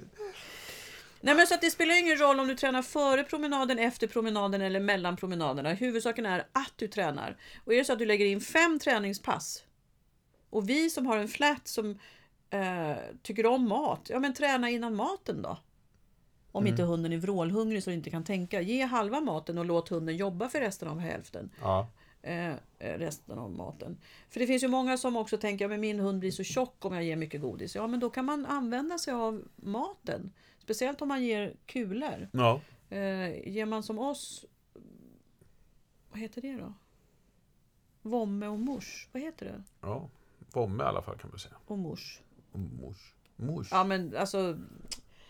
Nej 1.25 1.35
men 1.35 1.47
så 1.47 1.54
att 1.54 1.61
det 1.61 1.71
spelar 1.71 2.00
ingen 2.00 2.16
roll 2.16 2.40
om 2.40 2.47
du 2.49 2.54
tränar 2.54 2.83
före 2.83 3.25
promenaden, 3.25 3.78
efter 3.78 4.07
promenaden 4.07 4.61
eller 4.61 4.81
mellan 4.81 5.16
promenaderna. 5.16 5.73
Huvudsaken 5.73 6.26
är 6.26 6.38
att 6.52 6.73
du 6.76 6.88
tränar. 6.88 7.37
Och 7.64 7.75
är 7.75 7.78
det 7.78 7.85
så 7.85 7.93
att 7.93 7.99
du 7.99 8.07
lägger 8.07 8.26
in 8.26 8.40
fem 8.40 8.78
träningspass 8.78 9.64
och 10.50 10.69
vi 10.69 10.90
som 10.90 11.07
har 11.07 11.16
en 11.16 11.28
flat 11.28 11.69
som 11.69 11.99
eh, 12.50 12.97
tycker 13.23 13.47
om 13.47 13.69
mat, 13.69 14.07
ja 14.11 14.19
men 14.19 14.35
träna 14.35 14.71
innan 14.71 14.97
maten 14.97 15.43
då. 15.43 15.59
Om 16.52 16.66
inte 16.66 16.83
hunden 16.83 17.12
är 17.12 17.16
vrålhungrig 17.16 17.83
så 17.83 17.90
inte 17.90 18.11
kan 18.11 18.25
tänka. 18.25 18.61
Ge 18.61 18.85
halva 18.85 19.21
maten 19.21 19.59
och 19.59 19.64
låt 19.64 19.88
hunden 19.88 20.16
jobba 20.16 20.49
för 20.49 20.61
resten 20.61 20.88
av 20.88 20.99
hälften. 20.99 21.50
Ja. 21.61 21.88
Eh, 22.23 22.52
eh, 22.52 22.59
resten 22.78 23.38
av 23.38 23.50
maten. 23.50 23.99
För 24.31 24.40
det 24.40 24.47
finns 24.47 24.62
ju 24.62 24.69
många 24.69 24.99
som 24.99 25.16
också 25.16 25.38
tänker 25.38 25.71
att 25.71 25.81
min 25.81 26.00
hund 26.00 26.21
blir 26.21 26.31
så 26.31 26.45
tjock 26.45 26.85
om 26.85 26.95
jag 26.95 27.04
ger 27.04 27.16
mycket 27.16 27.40
godis. 27.40 27.75
Ja 27.75 27.87
men 27.87 28.00
då 28.00 28.11
kan 28.11 28.25
man 28.25 28.47
använda 28.47 28.99
sig 28.99 29.14
av 29.14 29.43
maten. 29.57 30.33
Speciellt 30.64 31.02
om 31.02 31.09
man 31.09 31.25
ger 31.25 31.54
kulor. 31.66 32.28
ja. 32.33 32.61
Eh, 32.90 33.49
ger 33.49 33.66
man 33.66 33.83
som 33.83 33.99
oss, 33.99 34.44
vad 36.11 36.21
heter 36.21 36.42
det 36.42 36.56
då? 36.56 36.73
Vomme 38.02 38.47
och 38.47 38.59
mors. 38.59 39.09
Vad 39.12 39.23
heter 39.23 39.47
det? 39.47 39.62
ja. 39.80 40.09
Vomme 40.52 40.85
i 40.85 40.87
alla 40.87 41.02
fall 41.02 41.18
kan 41.18 41.30
man 41.30 41.38
säga. 41.38 41.54
Och 41.66 41.78
mors. 41.78 42.21
Mors. 42.52 43.14
Mors. 43.37 43.68
Ja 43.71 43.85
men 43.85 44.16
alltså 44.16 44.59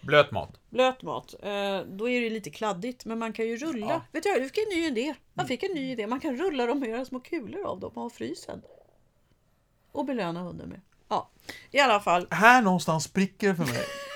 Blöt 0.03 0.31
mat. 0.33 0.61
blöt 0.71 1.03
mat. 1.03 1.35
Eh, 1.43 1.81
då 1.81 2.09
är 2.09 2.21
det 2.21 2.31
lite 2.31 2.51
kladdigt. 2.51 3.05
Men 3.05 3.19
man 3.19 3.33
kan 3.33 3.47
ju 3.47 3.57
rulla. 3.57 3.87
Ja. 3.87 4.03
Vet 4.13 4.23
du, 4.23 4.29
jag 4.29 4.43
fick 4.51 4.59
en 4.59 4.79
ny 4.79 4.87
idé. 4.87 5.15
Jag 5.35 5.49
fick 5.49 5.63
en 5.63 5.73
ny 5.75 5.91
idé. 5.93 6.07
Man 6.07 6.21
kan 6.21 6.37
rulla 6.37 6.67
dem 6.67 6.83
och 6.83 6.89
göra 6.89 7.05
små 7.05 7.21
kulor 7.21 7.67
av 7.67 7.81
dem 7.81 7.93
och 7.95 8.03
ha 8.03 8.11
frysen. 8.11 8.63
Och 9.93 10.05
belöna 10.05 10.41
hunden 10.43 10.69
med. 10.69 10.81
Ja, 11.09 11.31
i 11.71 11.79
alla 11.81 12.01
fall. 12.01 12.27
Här 12.31 12.63
någonstans 12.63 13.05
spricker 13.05 13.49
det 13.49 13.55
för 13.57 13.65
mig. 13.65 13.85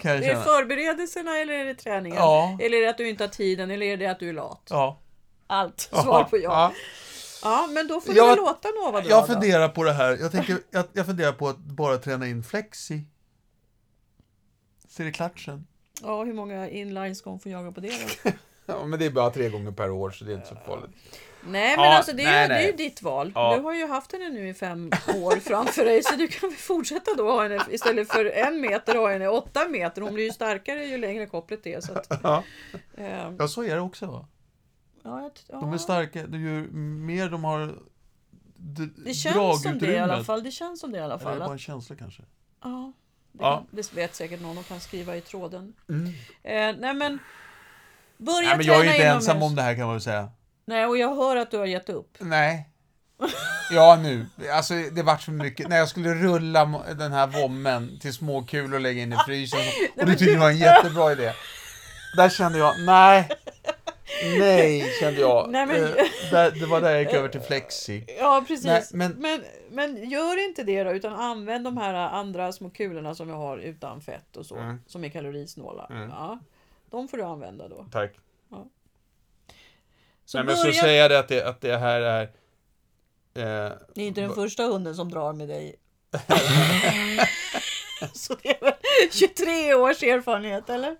Kan 0.00 0.10
jag 0.10 0.16
Är 0.18 0.20
det 0.20 0.26
känna. 0.32 0.44
förberedelserna 0.44 1.38
eller 1.38 1.52
är 1.54 1.64
det 1.64 1.74
träningen? 1.74 2.18
Ja. 2.18 2.58
Eller 2.60 2.76
är 2.76 2.82
det 2.82 2.90
att 2.90 2.98
du 2.98 3.08
inte 3.08 3.24
har 3.24 3.28
tiden 3.28 3.70
eller 3.70 3.86
är 3.86 3.96
det 3.96 4.06
att 4.06 4.20
du 4.20 4.28
är 4.28 4.32
lat? 4.32 4.66
Ja. 4.70 5.00
Allt. 5.46 5.80
Svar 5.80 6.24
på 6.24 6.38
ja. 6.38 6.72
Ja, 7.42 7.68
men 7.72 7.88
då 7.88 8.00
får 8.00 8.12
du 8.12 8.18
Jag- 8.18 8.26
väl 8.26 8.36
låta 8.36 8.68
Nova 8.68 9.02
Jag 9.04 9.22
då. 9.22 9.26
funderar 9.26 9.68
på 9.68 9.82
det 9.84 9.92
här. 9.92 10.16
Jag, 10.20 10.32
tänker, 10.32 10.58
jag, 10.70 10.84
jag 10.92 11.06
funderar 11.06 11.32
på 11.32 11.48
att 11.48 11.56
bara 11.58 11.96
träna 11.98 12.26
in 12.26 12.42
flexi. 12.42 13.04
Ser 14.88 15.04
det 15.04 15.12
klart 15.12 15.40
sen? 15.40 15.66
Ja, 16.02 16.24
hur 16.24 16.32
många 16.34 16.68
inlines 16.68 17.18
ska 17.18 17.30
hon 17.30 17.40
få 17.40 17.48
jaga 17.48 17.72
på 17.72 17.80
det 17.80 17.88
då? 18.24 18.30
Ja, 18.70 18.86
men 18.86 18.98
det 18.98 19.06
är 19.06 19.10
bara 19.10 19.30
tre 19.30 19.48
gånger 19.48 19.70
per 19.72 19.90
år 19.90 20.10
så 20.10 20.24
det 20.24 20.32
är 20.32 20.34
inte 20.36 20.48
så 20.48 20.54
farligt. 20.66 20.90
Nej, 21.44 21.76
men 21.76 21.84
Ja, 21.84 21.96
alltså 21.96 22.12
det 22.12 22.22
är, 22.22 22.26
nej, 22.26 22.42
ju, 22.42 22.48
det 22.48 22.54
är 22.54 22.60
ju 22.60 22.66
nej. 22.66 22.76
ditt 22.88 23.02
val. 23.02 23.32
Ja. 23.34 23.56
Du 23.56 23.62
har 23.62 23.74
ju 23.74 23.86
haft 23.86 24.12
henne 24.12 24.28
nu 24.28 24.48
i 24.48 24.54
fem 24.54 24.90
år 25.14 25.36
framför 25.36 25.84
dig 25.84 26.02
så 26.02 26.16
du 26.16 26.28
kan 26.28 26.48
väl 26.48 26.58
fortsätta 26.58 27.14
då 27.16 27.30
ha 27.32 27.42
henne 27.42 27.58
istället 27.70 28.12
för 28.12 28.24
en 28.24 28.60
meter 28.60 28.94
ha 28.94 29.12
henne 29.12 29.28
åtta 29.28 29.68
meter. 29.68 30.02
Hon 30.02 30.14
blir 30.14 30.24
ju 30.24 30.30
starkare 30.32 30.84
ju 30.84 30.98
längre 30.98 31.26
kopplet 31.26 31.66
är. 31.66 31.80
Så 31.80 31.92
att, 31.92 32.06
Ja. 32.22 32.42
eh, 32.96 33.30
ja, 33.38 33.48
så 33.48 33.62
är 33.64 33.74
det 33.74 33.80
också 33.80 34.06
va? 34.06 34.26
ja, 35.02 35.30
ja. 35.48 35.60
De 35.60 35.72
är 35.72 35.78
starka, 35.78 36.26
ju 36.26 36.68
mer 36.72 37.28
de 37.28 37.44
har 37.44 37.74
Det 39.04 39.14
känns 39.14 39.62
som 39.62 39.78
det 39.78 39.92
i 39.92 39.98
alla 39.98 40.24
fall. 40.24 40.42
Det 40.42 40.50
känns 40.50 40.80
som 40.80 40.92
det 40.92 40.98
i 40.98 41.00
alla 41.00 41.14
Eller 41.14 41.24
är 41.24 41.24
fall. 41.24 41.38
det 41.38 41.44
Att, 41.44 41.48
bara 41.48 41.52
en 41.52 41.58
känsla 41.58 41.96
kanske? 41.96 42.22
ja, 42.62 42.92
det, 43.32 43.38
Ja. 43.44 43.56
Kan, 43.56 43.66
det 43.70 43.92
vet 43.92 44.14
säkert 44.14 44.40
någon 44.40 44.58
och 44.58 44.66
kan 44.66 44.80
skriva 44.80 45.16
i 45.16 45.20
tråden. 45.20 45.72
Mm. 45.88 46.06
Eh, 46.42 46.80
nej 46.80 46.94
men 46.94 47.18
Börja 48.20 48.48
Nej, 48.48 48.56
men 48.56 48.66
jag 48.66 48.76
är 48.80 48.84
inte 48.84 48.96
inomhus. 48.96 49.28
ensam 49.28 49.42
om 49.42 49.54
det 49.56 49.62
här 49.62 49.74
kan 49.74 49.84
man 49.84 49.94
väl 49.94 50.00
säga. 50.02 50.28
Nej, 50.64 50.86
och 50.86 50.96
jag 50.98 51.14
hör 51.16 51.36
att 51.36 51.50
du 51.50 51.58
har 51.58 51.66
gett 51.66 51.88
upp. 51.88 52.16
Nej. 52.18 52.66
Ja, 53.72 53.96
nu. 54.02 54.26
Alltså, 54.54 54.74
det 54.74 55.02
vart 55.02 55.22
så 55.22 55.30
mycket. 55.30 55.68
När 55.68 55.76
jag 55.76 55.88
skulle 55.88 56.14
rulla 56.14 56.82
den 56.98 57.12
här 57.12 57.26
vommen 57.26 57.98
till 58.00 58.12
små 58.12 58.42
kulor 58.42 58.74
och 58.74 58.80
lägga 58.80 59.02
in 59.02 59.12
i 59.12 59.16
frysen. 59.26 59.60
Och 60.00 60.06
du 60.06 60.14
tyckte 60.14 60.34
det 60.34 60.40
var 60.40 60.50
en 60.50 60.58
jättebra 60.58 61.12
idé. 61.12 61.32
Där 62.16 62.28
kände 62.28 62.58
jag, 62.58 62.74
nej. 62.86 63.28
Nej, 64.38 64.84
kände 65.00 65.20
jag. 65.20 65.50
Nej, 65.50 65.66
men- 65.66 65.76
Eh, 65.84 66.52
det 66.60 66.66
var 66.66 66.80
där 66.80 66.90
jag 66.90 67.02
gick 67.02 67.12
över 67.12 67.28
till 67.28 67.40
flexi. 67.40 68.04
Ja, 68.18 68.44
precis. 68.48 68.64
Nej, 68.66 68.82
men- 68.92 69.12
men... 69.18 69.44
Men, 69.70 70.10
gör 70.10 70.44
inte 70.48 70.62
det 70.62 70.84
då, 70.84 70.90
utan 70.92 71.12
använd 71.14 71.64
de 71.64 71.76
här 71.76 71.94
andra 71.94 72.52
små 72.52 72.70
kulorna 72.70 73.14
som 73.14 73.26
vi 73.26 73.32
har 73.32 73.58
utan 73.58 74.00
fett 74.00 74.36
och 74.36 74.46
så, 74.46 74.56
Mm. 74.56 74.78
som 74.86 75.04
är 75.04 75.08
kalorisnåla. 75.08 75.86
Ja, 76.10 76.38
de 76.90 77.08
får 77.08 77.16
du 77.16 77.22
använda 77.22 77.68
då. 77.68 77.86
Tack. 77.92 78.12
Så 80.24 80.38
Nej, 80.38 80.46
men 80.46 80.56
börja... 80.56 80.72
så 80.74 80.80
säger 80.80 81.02
jag 81.02 81.10
det 81.10 81.18
att, 81.18 81.28
det 81.28 81.42
att 81.48 81.60
det 81.60 81.76
här 81.76 82.00
är... 82.00 82.22
Eh, 83.34 83.72
Ni 83.94 84.02
är 84.02 84.08
inte 84.08 84.20
den 84.20 84.34
första 84.34 84.62
hunden 84.64 84.94
som 84.96 85.10
drar 85.10 85.32
med 85.32 85.48
dig. 85.48 85.76
så 88.12 88.34
det 88.42 88.48
är 88.48 88.60
väl 88.64 88.72
23 89.10 89.74
års 89.74 90.02
erfarenhet, 90.02 90.70
eller? 90.70 90.96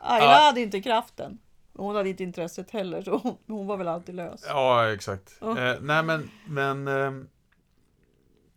Ayla 0.00 0.24
Ja. 0.24 0.30
hade 0.30 0.60
inte 0.60 0.80
kraften. 0.80 1.38
Hon 1.76 1.96
hade 1.96 2.08
inte 2.08 2.22
intresset 2.22 2.70
heller, 2.70 3.02
så 3.02 3.16
hon, 3.16 3.38
hon 3.46 3.66
var 3.66 3.76
väl 3.76 3.88
alltid 3.88 4.14
lös. 4.14 4.44
ja, 4.48 4.92
exakt. 4.92 5.36
Ja. 5.40 5.58
Eh, 5.58 5.76
nej, 5.80 6.02
men... 6.02 6.30
men 6.46 6.88
ehm, 6.88 7.28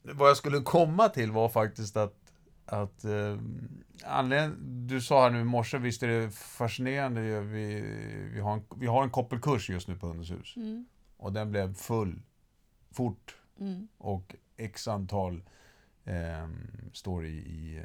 vad 0.01 0.29
jag 0.29 0.37
skulle 0.37 0.59
komma 0.59 1.09
till 1.09 1.31
var 1.31 1.49
faktiskt 1.49 1.97
att... 1.97 2.26
att 2.67 3.03
eh, 3.05 3.37
Anledningen, 4.05 4.87
du 4.87 5.01
sa 5.01 5.23
här 5.23 5.29
nu 5.29 5.39
i 5.41 5.43
morse, 5.43 5.77
visst 5.77 6.03
är 6.03 6.07
det 6.07 6.31
fascinerande. 6.31 7.41
Vi, 7.41 7.81
vi, 8.33 8.39
har 8.39 8.53
en, 8.53 8.63
vi 8.75 8.87
har 8.87 9.03
en 9.03 9.09
koppelkurs 9.09 9.69
just 9.69 9.87
nu 9.87 9.95
på 9.95 10.07
Hundens 10.07 10.31
hus. 10.31 10.53
Mm, 10.57 10.85
Och 11.17 11.33
den 11.33 11.51
blev 11.51 11.73
full 11.73 12.21
fort. 12.91 13.35
mm. 13.59 13.87
Och 13.97 14.35
x 14.57 14.87
antal 14.87 15.43
eh, 16.05 16.47
står 16.93 17.25
i, 17.25 17.29
i 17.37 17.83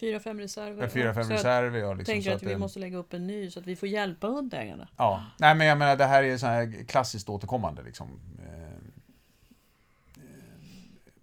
Fyra, 0.00 0.20
fem 0.20 0.40
reserver. 0.40 0.82
eh, 0.84 0.88
fyra, 0.88 1.14
fem 1.14 1.28
reserver. 1.28 1.78
Ja, 1.78 1.94
liksom, 1.94 2.12
tänker 2.12 2.34
att 2.34 2.42
vi 2.42 2.46
det- 2.46 2.58
måste 2.58 2.78
lägga 2.78 2.98
upp 2.98 3.12
en 3.14 3.26
ny 3.26 3.50
så 3.50 3.60
att 3.60 3.66
vi 3.66 3.76
får 3.76 3.88
hjälpa 3.88 4.26
hundägarna. 4.28 4.88
Ja, 4.96 5.24
nej 5.38 5.54
men 5.54 5.66
jag 5.66 5.78
menar 5.78 5.96
det 5.96 6.04
här 6.04 6.22
är 6.22 6.36
så 6.38 6.46
här 6.46 6.84
klassiskt 6.84 7.28
återkommande 7.28 7.82
liksom. 7.82 8.20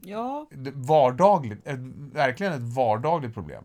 Ja, 0.05 0.47
det- 0.51 0.71
vardagligt, 0.75 1.67
ett, 1.67 1.79
verkligen 2.13 2.53
ett 2.53 2.75
vardagligt 2.75 3.33
problem. 3.33 3.63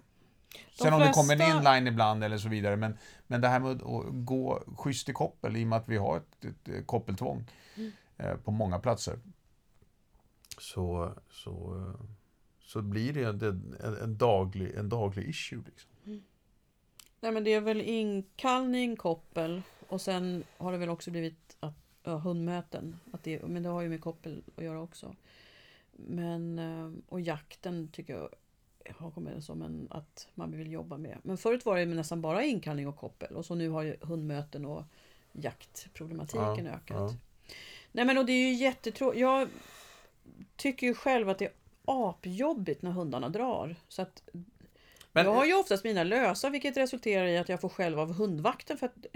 De 0.52 0.84
Sen 0.84 0.92
om 0.92 1.00
det 1.00 1.12
kommer 1.12 1.32
en 1.34 1.38
flesta- 1.40 1.56
inline 1.76 1.86
ibland 1.86 2.24
eller 2.24 2.38
så 2.38 2.48
vidare, 2.48 2.76
men, 2.76 2.98
men 3.26 3.40
det 3.40 3.48
här 3.48 3.60
med 3.60 3.70
att 3.82 4.06
gå 4.26 4.62
schysst 4.76 5.08
i 5.08 5.12
koppel 5.12 5.56
i 5.56 5.64
och 5.64 5.68
med 5.68 5.76
att 5.78 5.88
vi 5.88 5.96
har 5.96 6.16
ett, 6.16 6.44
ett, 6.44 6.68
ett 6.68 6.86
koppeltvång 6.86 7.44
Mm. 7.76 7.92
eh, 8.16 8.36
på 8.36 8.50
många 8.50 8.78
platser. 8.78 9.18
så, 10.58 11.12
så, 11.30 11.84
så 12.60 12.82
blir 12.82 13.12
det 13.12 13.24
en, 13.24 13.42
en, 13.84 13.96
en, 14.02 14.16
daglig, 14.18 14.74
en 14.74 14.88
daglig 14.88 15.28
issue. 15.28 15.62
Liksom. 15.66 15.90
Nej 17.20 17.32
men 17.32 17.44
det 17.44 17.54
är 17.54 17.60
väl 17.60 17.80
inkallning, 17.80 18.96
koppel 18.96 19.62
och 19.88 20.00
sen 20.00 20.44
har 20.58 20.72
det 20.72 20.78
väl 20.78 20.88
också 20.88 21.10
blivit 21.10 21.56
att, 21.60 21.74
ja, 22.02 22.16
hundmöten. 22.16 23.00
Att 23.12 23.24
det, 23.24 23.42
men 23.46 23.62
det 23.62 23.68
har 23.68 23.80
ju 23.82 23.88
med 23.88 24.00
koppel 24.00 24.42
att 24.56 24.64
göra 24.64 24.80
också. 24.80 25.14
Men, 26.06 26.58
eh, 26.58 26.90
och 27.08 27.20
jakten 27.20 27.88
tycker 27.92 28.14
jag 28.14 28.28
har 28.98 29.10
kommit 29.10 29.44
som 29.44 29.62
en 29.62 29.88
att 29.90 30.28
man 30.34 30.50
vill 30.50 30.72
jobba 30.72 30.98
med. 30.98 31.18
Men 31.22 31.38
förut 31.38 31.64
var 31.64 31.76
det 31.78 31.86
nästan 31.86 32.20
bara 32.22 32.44
inkallning 32.44 32.88
och 32.88 32.96
koppel 32.96 33.36
och 33.36 33.46
så 33.46 33.54
nu 33.54 33.68
har 33.68 33.82
ju 33.82 33.96
hundmöten 34.00 34.64
och 34.64 34.84
jaktproblematiken 35.32 36.64
Ja, 36.66 36.72
ökat. 36.72 36.86
ja. 36.88 37.14
Nej 37.92 38.04
men 38.04 38.18
och 38.18 38.26
det 38.26 38.32
är 38.32 38.48
ju 38.48 38.54
jättetråkigt. 38.54 39.20
Jag 39.20 39.48
tycker 40.56 40.86
ju 40.86 40.94
själv 40.94 41.28
att 41.28 41.38
det 41.38 41.44
är 41.44 41.52
apjobbigt 41.84 42.82
när 42.82 42.90
hundarna 42.90 43.28
drar. 43.28 43.76
Så 43.88 44.02
att 44.02 44.22
Men- 45.12 45.24
jag 45.24 45.32
har 45.34 45.44
ju 45.44 45.54
oftast 45.54 45.84
mina 45.84 46.04
lösa 46.04 46.50
vilket 46.50 46.76
resulterar 46.76 47.26
i 47.26 47.38
att 47.38 47.48
jag 47.48 47.60
får 47.60 47.68
själv 47.68 48.00
av 48.00 48.12
hundvakten. 48.12 48.78
För 48.78 48.86
att, 48.86 49.06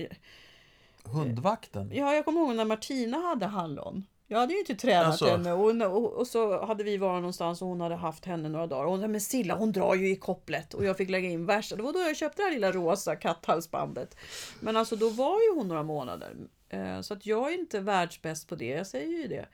Hundvakten? 1.04 1.90
ja, 1.94 2.14
jag 2.14 2.24
kommer 2.24 2.40
ihåg 2.40 2.56
när 2.56 2.64
Martina 2.64 3.18
hade 3.18 3.46
hallon. 3.46 4.04
Jag 4.26 4.38
hade 4.38 4.52
ju 4.52 4.58
inte 4.58 4.74
tränat 4.74 5.06
Alltså. 5.06 5.26
henne 5.26 5.52
och, 5.52 5.96
och, 5.96 6.12
och 6.12 6.26
så 6.26 6.64
hade 6.64 6.84
vi 6.84 6.96
varit 6.96 7.20
någonstans 7.20 7.62
och 7.62 7.68
hon 7.68 7.80
hade 7.80 7.94
haft 7.96 8.24
henne 8.24 8.48
några 8.48 8.66
dagar. 8.66 8.84
Och 8.84 8.90
hon 8.90 9.00
sa, 9.00 9.08
men 9.08 9.20
Silla 9.20 9.54
hon 9.54 9.72
drar 9.72 9.94
ju 9.94 10.08
i 10.10 10.16
kopplet. 10.16 10.74
Och 10.74 10.84
jag 10.84 10.96
fick 10.96 11.10
lägga 11.10 11.28
in 11.28 11.46
värsta. 11.46 11.76
Det 11.76 11.82
var 11.82 11.92
då 11.92 11.98
jag 11.98 12.16
köpte 12.16 12.42
det 12.42 12.46
här 12.46 12.52
lilla 12.54 12.72
rosa 12.72 13.16
katthalsbandet. 13.16 14.16
Men 14.60 14.76
alltså 14.76 14.96
då 14.96 15.08
var 15.08 15.40
ju 15.40 15.54
hon 15.58 15.68
några 15.68 15.82
månader. 15.82 16.34
Eh, 16.68 17.00
Så 17.00 17.14
att 17.14 17.26
jag 17.26 17.52
är 17.52 17.58
inte 17.58 17.80
världsbäst 17.80 18.48
på 18.48 18.54
det, 18.54 18.66
jag 18.68 18.86
säger 18.86 19.18
ju 19.18 19.28
det. 19.28 19.46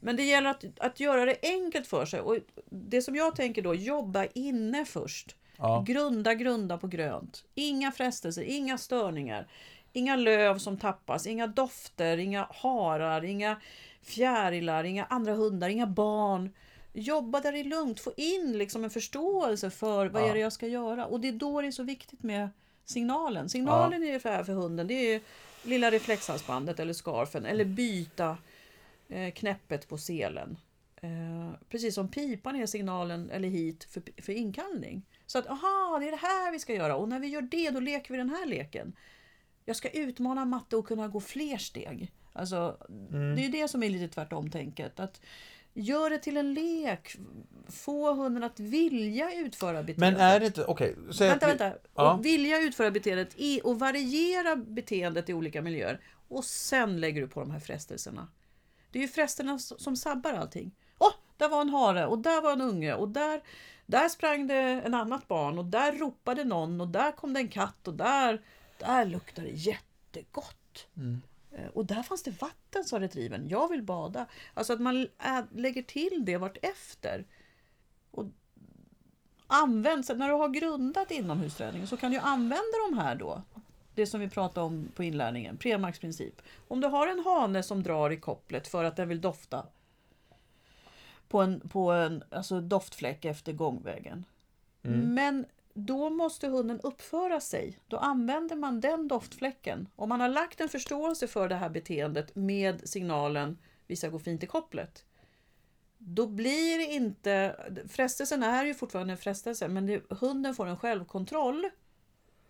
Men 0.00 0.16
det 0.16 0.22
gäller 0.22 0.50
att, 0.50 0.64
att 0.78 1.00
göra 1.00 1.24
det 1.24 1.36
enkelt 1.42 1.86
för 1.86 2.06
sig. 2.06 2.20
Och 2.20 2.36
det 2.70 3.02
som 3.02 3.16
jag 3.16 3.36
tänker 3.36 3.62
då, 3.62 3.74
jobba 3.74 4.24
inne 4.34 4.84
först. 4.84 5.36
Ja. 5.56 5.84
Grunda, 5.86 6.34
grunda 6.34 6.78
på 6.78 6.86
grönt. 6.86 7.44
Inga 7.54 7.92
frestelser, 7.92 8.42
inga 8.42 8.78
störningar. 8.78 9.46
Inga 9.92 10.16
löv 10.16 10.58
som 10.58 10.78
tappas, 10.78 11.26
inga 11.26 11.46
dofter, 11.46 12.18
inga 12.18 12.48
harar, 12.50 13.24
inga 13.24 13.60
fjärilar, 14.02 14.84
inga 14.84 15.04
andra 15.04 15.34
hundar, 15.34 15.68
inga 15.68 15.86
barn. 15.86 16.50
Jobba 16.92 17.40
där 17.40 17.52
det 17.52 17.60
är 17.60 17.64
lugnt, 17.64 18.00
få 18.00 18.12
in 18.16 18.58
liksom 18.58 18.84
en 18.84 18.90
förståelse 18.90 19.70
för 19.70 20.06
vad 20.06 20.22
Ja. 20.22 20.26
är 20.28 20.34
det 20.34 20.40
jag 20.40 20.52
ska 20.52 20.66
göra. 20.66 21.06
Och 21.06 21.20
det 21.20 21.28
är 21.28 21.32
då 21.32 21.60
det 21.60 21.66
är 21.66 21.70
så 21.72 21.82
viktigt 21.82 22.22
med 22.22 22.48
signalen. 22.84 23.48
Signalen 23.48 24.02
är 24.02 24.18
för, 24.18 24.44
för 24.44 24.52
hunden, 24.52 24.86
det 24.86 24.94
är 25.14 25.20
lilla 25.62 25.90
reflexhalsbandet 25.90 26.80
eller 26.80 26.92
scarfen 26.92 27.44
eller 27.46 27.64
byta 27.64 28.36
eh, 29.08 29.32
knäppet 29.32 29.88
på 29.88 29.98
selen. 29.98 30.56
Eh, 30.96 31.50
precis 31.68 31.94
som 31.94 32.08
pipan 32.08 32.56
är 32.56 32.66
signalen 32.66 33.30
eller 33.30 33.48
hit 33.48 33.84
för, 33.84 34.02
för 34.22 34.32
inkallning. 34.32 35.02
Så 35.26 35.38
att 35.38 35.46
aha, 35.46 35.98
det 36.00 36.06
är 36.06 36.10
det 36.10 36.16
här 36.16 36.52
vi 36.52 36.58
ska 36.58 36.74
göra 36.74 36.96
och 36.96 37.08
när 37.08 37.20
vi 37.20 37.26
gör 37.28 37.42
det 37.42 37.70
då 37.70 37.80
leker 37.80 38.10
vi 38.14 38.18
den 38.18 38.30
här 38.30 38.46
leken. 38.46 38.92
Jag 39.64 39.76
ska 39.76 39.88
utmana 39.90 40.44
matte 40.44 40.76
och 40.76 40.86
kunna 40.86 41.08
gå 41.08 41.20
fler 41.20 41.56
steg. 41.56 42.12
Alltså, 42.38 42.76
Det 43.36 43.44
är 43.44 43.48
det 43.48 43.68
som 43.68 43.82
är 43.82 43.90
lite 43.90 44.08
tvärtom-tänket. 44.14 45.00
Att 45.00 45.20
gör 45.74 46.10
det 46.10 46.18
till 46.18 46.36
en 46.36 46.54
lek. 46.54 47.16
Få 47.68 48.14
hunden 48.14 48.42
att 48.42 48.60
vilja 48.60 49.34
utföra 49.34 49.82
beteendet. 49.82 49.98
Men 49.98 50.16
är 50.16 50.40
det 50.40 50.46
inte, 50.46 50.64
okej, 50.64 50.96
säg 51.12 51.28
Vänta, 51.28 51.46
vi- 51.46 51.52
vänta. 51.52 51.78
Ja. 51.94 52.16
Vilja 52.22 52.60
utföra 52.62 52.90
beteendet 52.90 53.30
i, 53.36 53.60
och 53.64 53.78
variera 53.78 54.56
beteendet 54.56 55.28
i 55.28 55.34
olika 55.34 55.62
miljöer. 55.62 56.00
Och 56.28 56.44
sen 56.44 57.00
lägger 57.00 57.20
du 57.20 57.28
på 57.28 57.40
de 57.40 57.50
här 57.50 57.60
frestelserna. 57.60 58.28
Det 58.90 58.98
är 58.98 59.02
ju 59.02 59.08
frestelserna 59.08 59.58
som 59.58 59.96
sabbar 59.96 60.32
allting. 60.32 60.70
Åh, 60.98 61.12
där 61.36 61.48
var 61.48 61.60
en 61.60 61.68
hare 61.68 62.06
och 62.06 62.18
där 62.18 62.42
var 62.42 62.52
en 62.52 62.60
unge 62.60 62.94
och 62.94 63.08
där, 63.08 63.40
där 63.86 64.08
sprang 64.08 64.46
det 64.46 64.54
en 64.56 64.94
annat 64.94 65.28
barn 65.28 65.58
och 65.58 65.64
där 65.64 65.92
ropade 65.92 66.44
någon 66.44 66.80
och 66.80 66.88
där 66.88 67.12
kom 67.12 67.34
det 67.34 67.40
en 67.40 67.48
katt 67.48 67.88
och 67.88 67.94
där, 67.94 68.42
där 68.78 69.04
luktade 69.04 69.48
det 69.48 69.54
jättegott. 69.54 70.86
Eh, 70.96 71.02
Och 71.72 71.86
där 71.86 72.02
fanns 72.02 72.22
det 72.22 72.30
vatten 72.40 72.84
sa 72.84 73.00
retrievern. 73.00 73.48
Jag 73.48 73.68
vill 73.68 73.82
bada. 73.82 74.26
Alltså 74.54 74.72
att 74.72 74.80
man 74.80 75.08
lägger 75.54 75.82
till 75.82 76.24
det 76.24 76.36
vart 76.36 76.56
efter. 76.62 77.26
Och 78.10 78.24
använd, 79.46 80.04
så 80.04 80.14
när 80.14 80.28
du 80.28 80.34
har 80.34 80.48
grundat 80.48 81.10
inomhusträningen 81.10 81.86
så 81.86 81.96
kan 81.96 82.12
du 82.12 82.18
använda 82.18 82.88
de 82.90 82.98
här 82.98 83.14
då. 83.14 83.42
Det 83.94 84.06
som 84.06 84.20
vi 84.20 84.28
pratade 84.28 84.66
om 84.66 84.88
på 84.94 85.04
inlärningen, 85.04 85.56
Premarksprincip. 85.56 86.42
Om 86.68 86.80
du 86.80 86.88
har 86.88 87.06
en 87.06 87.18
hane 87.24 87.62
som 87.62 87.82
drar 87.82 88.10
i 88.10 88.16
kopplet 88.16 88.68
för 88.68 88.84
att 88.84 88.96
den 88.96 89.08
vill 89.08 89.20
dofta 89.20 89.66
på 91.28 91.40
en, 91.40 91.60
på 91.60 91.92
en 91.92 92.24
alltså 92.30 92.60
doftfläck 92.60 93.24
efter 93.24 93.52
gångvägen. 93.52 94.24
Men 94.82 95.46
då 95.78 96.10
måste 96.10 96.48
hunden 96.48 96.80
uppföra 96.80 97.40
sig. 97.40 97.78
Då 97.86 97.96
använder 97.96 98.56
man 98.56 98.80
den 98.80 99.08
doftfläcken. 99.08 99.88
Om 99.96 100.08
man 100.08 100.20
har 100.20 100.28
lagt 100.28 100.60
en 100.60 100.68
förståelse 100.68 101.26
för 101.26 101.48
det 101.48 101.54
här 101.54 101.68
beteendet 101.68 102.36
med 102.36 102.88
signalen 102.88 103.58
vi 103.86 103.96
ska 103.96 104.08
gå 104.08 104.18
fint 104.18 104.42
i 104.42 104.46
kopplet. 104.46 105.04
Då 105.98 106.26
blir 106.26 106.78
det 106.78 106.84
inte... 106.84 107.56
Frestelsen 107.88 108.42
är 108.42 108.64
ju 108.64 108.74
fortfarande 108.74 109.12
en 109.12 109.18
frestelse 109.18 109.68
men 109.68 109.86
det, 109.86 110.02
hunden 110.10 110.54
får 110.54 110.66
en 110.66 110.76
självkontroll. 110.76 111.70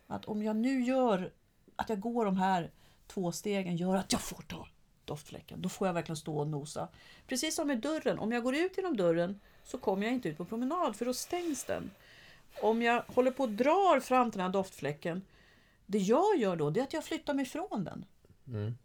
Att 0.07 0.25
om 0.25 0.43
jag 0.43 0.57
nu 0.57 0.83
gör 0.83 1.33
att 1.77 1.89
jag 1.89 2.01
går 2.01 2.25
de 2.25 2.37
här 2.37 2.71
två 3.07 3.33
stegen 3.33 3.77
gör 3.77 3.97
att 3.97 4.13
jag 4.13 4.21
får 4.21 4.43
ta 4.43 4.69
doftfläcken. 5.05 5.63
Då 5.63 5.69
får 5.69 5.87
jag 5.87 5.95
verkligen 5.95 6.17
stå 6.17 6.39
och 6.39 6.47
nosa. 6.47 6.89
Precis 7.27 7.55
som 7.55 7.67
med 7.67 7.81
dörren. 7.81 8.19
Om 8.19 8.33
jag 8.33 8.43
går 8.43 8.55
ut 8.55 8.77
genom 8.77 8.97
dörren 8.97 9.41
så 9.65 9.79
kommer 9.79 10.07
jag 10.07 10.15
inte 10.15 10.29
ut 10.29 10.37
på 10.37 10.45
promenad 10.45 10.97
för 10.97 11.05
då 11.05 11.15
stängs 11.15 11.65
den. 11.65 11.91
Om 12.63 12.83
jag 12.83 13.03
håller 13.07 13.31
på 13.31 13.43
och 13.43 13.49
drar 13.49 14.01
fram 14.01 14.31
den 14.31 14.41
här 14.41 14.49
doftfläcken. 14.49 15.23
Det 15.87 15.99
jag 15.99 16.37
gör 16.39 16.57
då 16.57 16.71
det 16.71 16.81
är 16.81 16.85
att 16.85 16.93
jag 16.93 17.05
flyttar 17.05 17.35
mig 17.35 17.43
ifrån 17.43 17.85
den. 17.85 18.05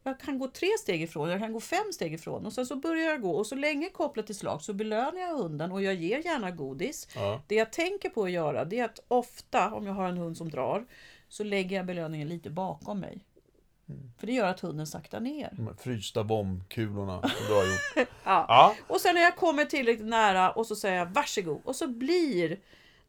Jag 0.03 0.19
kan 0.19 0.39
gå 0.39 0.47
tre 0.47 0.67
steg 0.79 1.01
ifrån, 1.01 1.29
jag 1.29 1.39
kan 1.39 1.53
gå 1.53 1.59
fem 1.59 1.93
steg 1.93 2.13
ifrån 2.13 2.45
och 2.45 2.53
sen 2.53 2.65
så 2.65 2.75
börjar 2.75 3.11
jag 3.11 3.21
gå 3.21 3.31
och 3.31 3.47
så 3.47 3.55
länge 3.55 3.89
kopplet 3.89 4.29
är 4.29 4.33
slag 4.33 4.61
så 4.61 4.73
belönar 4.73 5.19
jag 5.19 5.37
hunden 5.37 5.71
och 5.71 5.81
jag 5.81 5.93
ger 5.93 6.19
gärna 6.25 6.51
godis. 6.51 7.07
Ja. 7.15 7.41
Det 7.47 7.55
jag 7.55 7.71
tänker 7.71 8.09
på 8.09 8.23
att 8.23 8.31
göra 8.31 8.65
det 8.65 8.79
är 8.79 8.85
att 8.85 8.99
ofta 9.07 9.73
om 9.73 9.87
jag 9.87 9.93
har 9.93 10.07
en 10.07 10.17
hund 10.17 10.37
som 10.37 10.49
drar 10.49 10.85
så 11.29 11.43
lägger 11.43 11.75
jag 11.75 11.85
belöningen 11.85 12.29
lite 12.29 12.49
bakom 12.49 12.99
mig. 12.99 13.19
För 14.19 14.27
det 14.27 14.33
gör 14.33 14.47
att 14.47 14.59
hunden 14.59 14.87
saktar 14.87 15.19
ner. 15.19 15.49
De 15.51 15.77
frysta 15.77 16.23
bombkulorna 16.23 17.21
du 17.47 17.53
har 17.53 17.63
gjort. 17.63 18.07
Ja. 18.23 18.45
Ja. 18.47 18.75
Och 18.87 19.01
sen 19.01 19.15
när 19.15 19.21
jag 19.21 19.35
kommer 19.35 19.65
tillräckligt 19.65 20.07
nära 20.07 20.51
och 20.51 20.67
så 20.67 20.75
säger 20.75 20.97
jag 20.97 21.05
varsågod 21.05 21.61
och 21.65 21.75
så 21.75 21.87
blir 21.87 22.59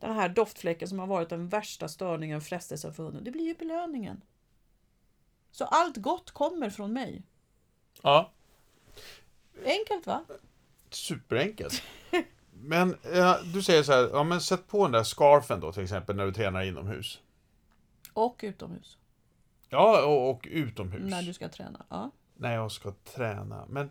den 0.09 0.17
här 0.17 0.29
doftfläcken 0.29 0.89
som 0.89 0.99
har 0.99 1.07
varit 1.07 1.29
den 1.29 1.49
värsta 1.49 1.89
störningen, 1.89 2.41
frestelsen 2.41 2.95
för 2.95 3.03
hunden, 3.03 3.25
det 3.25 3.31
blir 3.31 3.45
ju 3.45 3.55
belöningen. 3.55 4.23
Så 5.51 5.65
allt 5.65 5.97
gott 5.97 6.31
kommer 6.31 6.71
från 6.71 6.93
mig. 6.93 7.23
ja. 8.03 8.31
Enkelt 9.65 10.07
va? 10.07 10.25
Superenkelt. 10.91 11.83
Men 12.53 12.97
eh, 13.03 13.37
du 13.55 13.63
säger 13.63 13.83
så 13.83 13.93
här, 13.93 14.09
ja 14.13 14.25
men 14.25 14.41
sätt 14.41 14.69
på 14.69 14.83
den 14.83 14.93
där 14.93 15.05
scarfen 15.05 15.61
då 15.61 15.73
till 15.73 15.83
exempel 15.83 16.17
när 16.17 16.27
du 16.27 16.33
tränar 16.33 16.63
inomhus. 16.63 17.21
Och 18.13 18.41
utomhus. 18.43 18.99
Ja, 19.69 20.05
och, 20.07 20.31
och 20.31 20.49
utomhus. 20.51 21.11
När 21.11 21.23
du 21.23 21.33
ska 21.33 21.49
träna. 21.49 21.87
Ja. 21.89 22.11
när 22.35 22.55
jag 22.55 22.73
ska 22.73 22.93
träna. 22.93 23.67
Men 23.69 23.91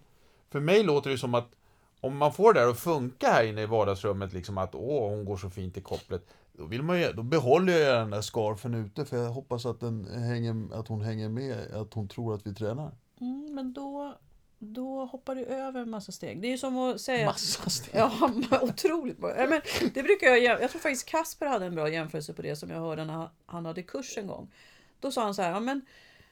för 0.49 0.59
mig 0.59 0.83
låter 0.83 1.09
det 1.09 1.17
som 1.17 1.33
att 1.33 1.55
om 2.03 2.17
man 2.17 2.33
får 2.33 2.53
det 2.53 2.59
där 2.59 2.67
att 2.67 2.79
funka 2.79 3.31
här 3.31 3.43
inne 3.43 3.61
i 3.61 3.65
vardagsrummet, 3.65 4.33
liksom 4.33 4.57
att 4.57 4.75
åh, 4.75 5.09
hon 5.09 5.25
går 5.25 5.37
så 5.37 5.49
fint 5.49 5.77
i 5.77 5.81
kopplet. 5.81 6.27
Då, 6.53 6.65
vill 6.65 6.83
man 6.83 7.01
ju, 7.01 7.13
då 7.13 7.23
behåller 7.23 7.73
jag 7.73 8.01
den 8.01 8.09
där 8.09 8.21
scarfen 8.21 8.73
ute 8.73 9.05
för 9.05 9.17
jag 9.17 9.29
hoppas 9.29 9.65
att, 9.65 9.79
den 9.79 10.05
hänger, 10.05 10.79
att 10.79 10.87
hon 10.87 11.01
hänger 11.01 11.29
med, 11.29 11.73
att 11.73 11.93
hon 11.93 12.07
tror 12.07 12.35
att 12.35 12.47
vi 12.47 12.53
tränar. 12.53 12.91
Mm, 13.21 13.55
men 13.55 13.73
då, 13.73 14.15
då 14.59 15.05
hoppar 15.05 15.35
du 15.35 15.45
över 15.45 15.81
en 15.81 15.89
massa 15.89 16.11
steg. 16.11 16.41
Det 16.41 16.47
är 16.47 16.51
ju 16.51 16.57
som 16.57 16.77
att 16.77 17.01
säga... 17.01 17.25
Massa 17.25 17.69
steg. 17.69 17.95
Ja, 17.95 18.31
otroligt 18.61 19.17
bra. 19.17 19.33
Men 19.49 19.61
det 19.93 20.03
brukar 20.03 20.27
jag, 20.27 20.61
jag 20.61 20.71
tror 20.71 20.81
faktiskt 20.81 21.09
Kasper 21.09 21.45
hade 21.45 21.65
en 21.65 21.75
bra 21.75 21.89
jämförelse 21.89 22.33
på 22.33 22.41
det 22.41 22.55
som 22.55 22.69
jag 22.69 22.79
hörde 22.79 23.05
när 23.05 23.29
han 23.45 23.65
hade 23.65 23.83
kurs 23.83 24.17
en 24.17 24.27
gång. 24.27 24.51
Då 24.99 25.11
sa 25.11 25.23
han 25.23 25.35
så 25.35 25.41
här, 25.41 25.51
ja, 25.51 25.59
men 25.59 25.81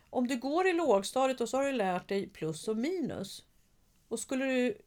om 0.10 0.28
du 0.28 0.38
går 0.38 0.68
i 0.68 0.74
lågstadiet 0.74 1.42
och 1.42 1.50
så 1.50 1.58
har 1.58 1.64
du 1.64 1.72
lärt 1.72 2.10
dig 2.10 2.28
plus 2.28 2.68
och 2.68 2.78
minus. 2.78 3.44
Och 4.08 4.20
skulle 4.20 4.46
du, 4.46 4.78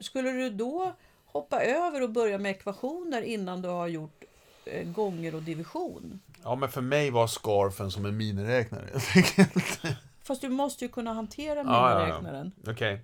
skulle 0.00 0.30
du 0.30 0.50
då 0.50 0.92
hoppa 1.26 1.62
över 1.62 2.02
och 2.02 2.10
börja 2.10 2.38
med 2.38 2.50
ekvationer 2.50 3.22
innan 3.22 3.62
du 3.62 3.68
har 3.68 3.86
gjort 3.88 4.24
eh, 4.64 4.88
gånger 4.88 5.34
och 5.34 5.42
division? 5.42 6.20
Ja, 6.42 6.54
men 6.54 6.68
för 6.68 6.80
mig 6.80 7.10
var 7.10 7.26
scarfen 7.26 7.90
som 7.90 8.06
en 8.06 8.16
miniräknare 8.16 8.86
helt 9.14 9.38
enkelt. 9.38 9.96
Fast 10.22 10.40
du 10.40 10.48
måste 10.48 10.84
ju 10.84 10.88
kunna 10.88 11.12
hantera 11.12 11.58
Ja, 11.58 11.64
ja, 11.64 11.90
ja. 11.90 11.98
miniräknaren. 12.04 12.52
Okej. 12.66 13.00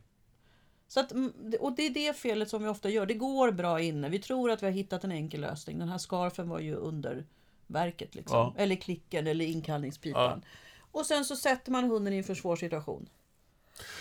Så 0.89 1.01
att, 1.01 1.13
mm, 1.13 1.33
och 1.61 1.73
det 1.73 1.87
är 1.87 1.91
det 1.91 2.17
felet 2.17 2.49
som 2.51 2.63
vi 2.63 2.69
ofta 2.69 2.89
gör. 2.89 3.07
Det 3.07 3.15
går 3.15 3.51
bra 3.51 3.81
inne. 3.81 4.09
Vi 4.09 4.19
tror 4.19 4.51
att 4.51 4.63
vi 4.63 4.67
har 4.67 4.73
hittat 4.73 5.05
en 5.05 5.13
enkel 5.13 5.41
lösning. 5.41 5.79
Den 5.79 5.89
här 5.89 5.99
scarfen 5.99 6.49
var 6.49 6.59
ju 6.59 6.75
under 6.75 7.27
verket. 7.67 8.15
Liksom. 8.15 8.37
Ja. 8.37 8.55
Eller 8.57 8.77
klicken 8.77 9.27
eller 9.27 9.45
inkallningspipan. 9.45 10.45
Och 10.93 11.07
sen 11.07 11.25
så 11.25 11.37
sätter 11.37 11.73
man 11.73 11.85
hunden 11.85 12.13
i 12.13 12.17
en 12.17 12.25
för 12.25 12.35
svår 12.35 12.57
situation. 12.57 13.09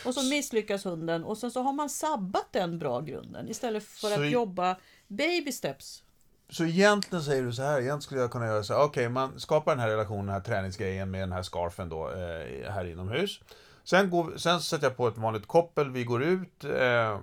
Och 0.05 0.13
så 0.13 0.23
misslyckas 0.23 0.86
hunden 0.86 1.23
och 1.23 1.38
sen 1.38 1.51
så 1.51 1.62
har 1.62 1.73
man 1.73 1.89
sabbat 1.89 2.47
den 2.51 2.79
bra 2.79 3.01
grunden 3.01 3.49
istället 3.49 3.84
för 3.84 4.08
Så 4.08 4.21
att 4.21 4.29
jobba 4.29 4.75
baby 5.08 5.51
steps. 5.51 6.03
Så 6.49 6.65
egentligen 6.65 7.23
säger 7.23 7.43
du 7.43 7.53
så 7.53 7.62
här, 7.62 7.71
egentligen 7.71 8.01
skulle 8.01 8.21
jag 8.21 8.32
kunna 8.32 8.45
göra 8.45 8.63
så 8.63 8.73
här, 8.73 8.84
okej, 8.84 9.10
man 9.10 9.39
skapar 9.39 9.71
den 9.71 9.79
här 9.79 9.89
relationen, 9.89 10.25
den 10.25 10.34
här 10.36 10.41
träningsgrejen 10.41 11.12
med 11.12 11.21
den 11.21 11.32
här 11.32 11.43
scarfen 11.43 11.89
då, 11.89 12.10
eh, 12.10 12.71
här 12.71 12.86
inomhus. 12.86 13.39
Sen, 13.84 14.10
går, 14.10 14.38
sen 14.38 14.62
sätter 14.62 14.88
jag 14.88 14.97
på 14.97 15.08
ett 15.08 15.17
vanligt 15.17 15.47
koppel, 15.47 15.91
vi 15.91 16.03
går 16.03 16.23
ut. 16.23 16.63
Eh, 16.63 17.19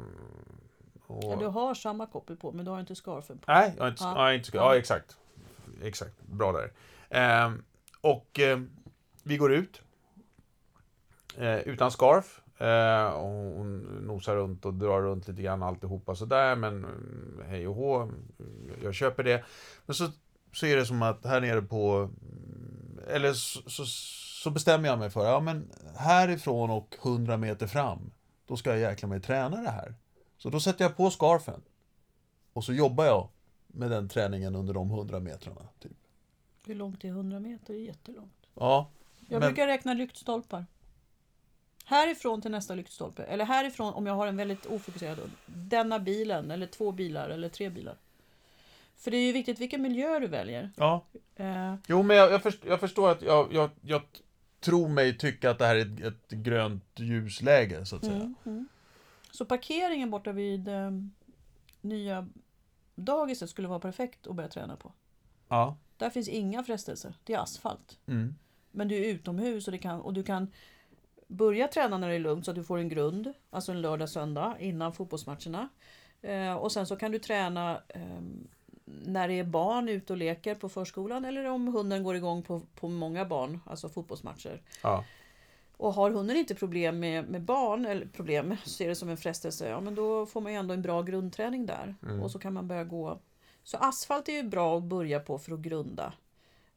och, 1.06 1.24
Ja, 1.24 1.36
du 1.38 1.46
har 1.46 1.74
samma 1.74 2.06
koppel 2.06 2.36
på 2.36 2.52
men 2.52 2.64
du 2.64 2.70
har 2.70 2.80
inte 2.80 2.94
scarfen 2.94 3.38
på. 3.38 3.52
Nej, 3.52 3.72
jag 3.76 3.84
har 3.84 3.88
inte, 3.88 4.04
Ja. 4.04 4.14
ja. 4.16 4.34
inte, 4.34 4.50
ja, 4.54 4.76
exakt. 4.76 5.16
Exakt, 5.82 6.22
bra 6.22 6.52
där. 6.52 6.72
Ehm, 7.10 7.64
och 8.00 8.40
eh, 8.40 8.60
vi 9.22 9.36
går 9.36 9.52
ut. 9.52 9.80
Eh, 11.38 11.58
utan 11.58 11.90
scarf. 11.90 12.40
Eh, 12.60 13.06
och 13.08 13.28
hon 13.28 13.78
nosar 14.06 14.36
runt 14.36 14.64
och 14.64 14.74
drar 14.74 15.02
runt 15.02 15.28
lite 15.28 15.42
grann 15.42 15.62
alltihopa 15.62 16.14
sådär, 16.14 16.56
men 16.56 16.84
mm, 16.84 17.42
hej 17.48 17.68
och 17.68 17.74
hå, 17.74 17.96
mm, 18.02 18.70
jag 18.82 18.94
köper 18.94 19.22
det. 19.24 19.44
Men 19.86 19.94
så, 19.94 20.08
så 20.52 20.66
är 20.66 20.76
det 20.76 20.86
som 20.86 21.02
att 21.02 21.24
här 21.24 21.40
nere 21.40 21.62
på, 21.62 21.96
mm, 21.96 23.00
eller 23.08 23.32
så, 23.32 23.70
så, 23.70 23.84
så 24.42 24.50
bestämmer 24.50 24.88
jag 24.88 24.98
mig 24.98 25.10
för, 25.10 25.24
ja 25.24 25.40
men 25.40 25.70
härifrån 25.96 26.70
och 26.70 26.96
100 27.02 27.36
meter 27.36 27.66
fram, 27.66 28.10
då 28.46 28.56
ska 28.56 28.70
jag 28.70 28.78
jäkla 28.78 29.08
mig 29.08 29.20
träna 29.20 29.56
det 29.62 29.70
här. 29.70 29.94
Så 30.38 30.50
då 30.50 30.60
sätter 30.60 30.84
jag 30.84 30.96
på 30.96 31.10
scarfen. 31.10 31.62
Och 32.52 32.64
så 32.64 32.72
jobbar 32.72 33.04
jag 33.04 33.28
med 33.66 33.90
den 33.90 34.08
träningen 34.08 34.54
under 34.54 34.74
de 34.74 34.90
100 34.90 35.20
metrarna. 35.20 35.60
Typ. 35.80 35.92
Hur 36.66 36.74
långt 36.74 37.04
är 37.04 37.08
100 37.08 37.40
meter? 37.40 37.74
Det 37.74 37.80
är 37.80 37.84
jättelångt. 37.84 38.46
Ja, 38.54 38.90
Jag 39.28 39.40
Men- 39.40 39.48
brukar 39.48 39.66
räkna 39.66 39.94
lyktstolpar. 39.94 40.66
Härifrån 41.88 42.42
till 42.42 42.50
nästa 42.50 42.74
lyktstolpe. 42.74 43.24
Eller 43.24 43.44
härifrån 43.44 43.94
om 43.94 44.06
jag 44.06 44.14
har 44.14 44.26
en 44.26 44.36
väldigt 44.36 44.66
ofokuserad 44.66 45.18
hund. 45.18 45.32
Denna 45.46 45.98
bilen, 45.98 46.50
eller 46.50 46.66
två 46.66 46.92
bilar, 46.92 47.28
eller 47.28 47.48
tre 47.48 47.70
bilar. 47.70 47.96
För 48.96 49.10
det 49.10 49.16
är 49.16 49.26
ju 49.26 49.32
viktigt 49.32 49.58
vilken 49.58 49.82
miljö 49.82 50.18
du 50.18 50.26
väljer. 50.26 50.70
Ja. 50.76 51.04
Eh, 51.36 51.74
Jo, 51.86 52.02
men 52.02 52.16
jag, 52.16 52.32
jag, 52.32 52.42
först, 52.42 52.64
jag 52.64 52.80
förstår 52.80 53.10
att 53.10 53.22
jag, 53.22 53.52
jag, 53.52 53.70
jag 53.80 54.02
tror 54.60 54.88
mig 54.88 55.18
tycka 55.18 55.50
att 55.50 55.58
det 55.58 55.66
här 55.66 55.76
är 55.76 55.80
ett, 55.80 56.00
ett 56.14 56.30
grönt 56.30 56.84
ljusläge, 56.96 57.86
så 57.86 57.96
att 57.96 58.04
säga. 58.04 58.16
mm, 58.16 58.34
mm. 58.44 58.68
Så 59.30 59.44
parkeringen 59.44 60.10
borta 60.10 60.32
vid 60.32 60.68
eh, 60.68 60.90
nya 61.80 62.28
dagiset 62.94 63.50
skulle 63.50 63.68
vara 63.68 63.80
perfekt 63.80 64.26
att 64.26 64.34
börja 64.34 64.48
träna 64.48 64.76
på. 64.76 64.92
Ja. 65.48 65.76
Där 65.96 66.10
finns 66.10 66.28
inga 66.28 66.64
frestelser. 66.64 67.14
Det 67.24 67.34
är 67.34 67.38
asfalt. 67.38 67.98
Mm. 68.06 68.34
Men 68.70 68.88
du 68.88 68.96
är 68.96 69.08
utomhus 69.08 69.68
och, 69.68 69.72
det 69.72 69.78
kan, 69.78 70.00
och 70.00 70.12
du 70.12 70.22
kan 70.22 70.52
börja 71.26 71.68
träna 71.68 71.98
när 71.98 72.08
det 72.08 72.14
är 72.14 72.18
lugnt 72.18 72.44
så 72.44 72.50
att 72.50 72.54
du 72.54 72.64
får 72.64 72.78
en 72.78 72.88
grund. 72.88 73.32
Alltså 73.50 73.72
en 73.72 73.80
lördag, 73.80 74.08
söndag 74.08 74.56
innan 74.60 74.92
fotbollsmatcherna. 74.92 75.68
Eh, 76.22 76.54
och 76.54 76.72
sen 76.72 76.86
så 76.86 76.96
kan 76.96 77.12
du 77.12 77.18
träna 77.18 77.80
eh, 77.88 78.20
när 78.84 79.28
det 79.28 79.34
är 79.34 79.44
barn 79.44 79.88
ute 79.88 80.12
och 80.12 80.16
leker 80.16 80.54
på 80.54 80.68
förskolan 80.68 81.24
eller 81.24 81.44
om 81.44 81.68
hunden 81.68 82.02
går 82.02 82.16
igång 82.16 82.42
på, 82.42 82.62
på 82.74 82.88
många 82.88 83.24
barn, 83.24 83.60
alltså 83.66 83.88
fotbollsmatcher. 83.88 84.62
Ja. 84.82 85.04
Och 85.76 85.94
har 85.94 86.10
hunden 86.10 86.36
inte 86.36 86.54
problem 86.54 87.00
med, 87.00 87.28
med 87.28 87.42
barn, 87.42 87.86
eller 87.86 88.06
problem, 88.06 88.56
ser 88.64 88.88
det 88.88 88.94
som 88.94 89.08
en 89.08 89.16
frestelse, 89.16 89.68
ja 89.68 89.80
men 89.80 89.94
då 89.94 90.26
får 90.26 90.40
man 90.40 90.52
ju 90.52 90.58
ändå 90.58 90.74
en 90.74 90.82
bra 90.82 91.02
grundträning 91.02 91.66
där. 91.66 91.94
Mm. 92.02 92.22
Och 92.22 92.30
så 92.30 92.38
kan 92.38 92.52
man 92.52 92.68
börja 92.68 92.84
gå. 92.84 93.18
Så 93.62 93.76
asfalt 93.76 94.28
är 94.28 94.32
ju 94.32 94.42
bra 94.42 94.76
att 94.76 94.82
börja 94.82 95.20
på 95.20 95.38
för 95.38 95.52
att 95.52 95.60
grunda. 95.60 96.12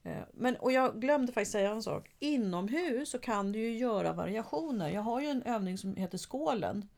Eh, 0.10 0.24
men, 0.34 0.56
och 0.56 0.72
jag 0.72 1.02
glömde 1.02 1.32
faktiskt 1.32 1.52
säga 1.52 1.72
en 1.72 1.84
sak. 1.84 2.10
Inomhus 2.20 3.10
så 3.10 3.20
kan 3.20 3.52
du 3.52 3.60
ju 3.60 3.78
göra 3.78 4.14
variationer. 4.14 4.90
Jag 4.90 5.02
har 5.02 5.22
ju 5.22 5.28
en 5.28 5.44
övning 5.44 5.78
som 5.78 5.96
heter 5.96 6.18
skålen. 6.18 6.90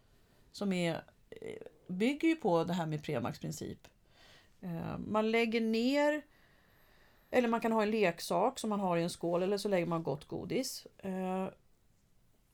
Som 0.52 0.74
är, 0.74 1.04
eh, 1.30 1.68
bygger 1.88 2.28
ju 2.28 2.36
på 2.36 2.64
det 2.64 2.74
här 2.74 2.86
med 2.86 3.04
Premax 3.04 3.40
princip. 3.40 3.88
Eh, 4.62 4.98
man 4.98 5.32
lägger 5.32 5.62
ner 5.62 6.22
eller 7.32 7.48
man 7.48 7.62
kan 7.62 7.72
ha 7.72 7.84
en 7.84 7.92
leksak 7.92 8.60
som 8.60 8.70
man 8.70 8.80
har 8.80 8.98
i 8.98 9.04
en 9.04 9.10
skål 9.10 9.44
eller 9.44 9.58
så 9.58 9.70
lägger 9.70 9.86
man 9.86 10.04
gott 10.04 10.28
godis. 10.28 10.88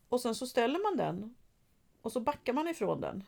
Och 0.10 0.22
sen 0.22 0.36
så 0.36 0.48
ställer 0.48 0.80
man 0.80 0.98
den 0.98 1.36
och 2.02 2.12
så 2.12 2.20
backar 2.20 2.54
man 2.54 2.68
ifrån 2.68 3.02
den. 3.02 3.24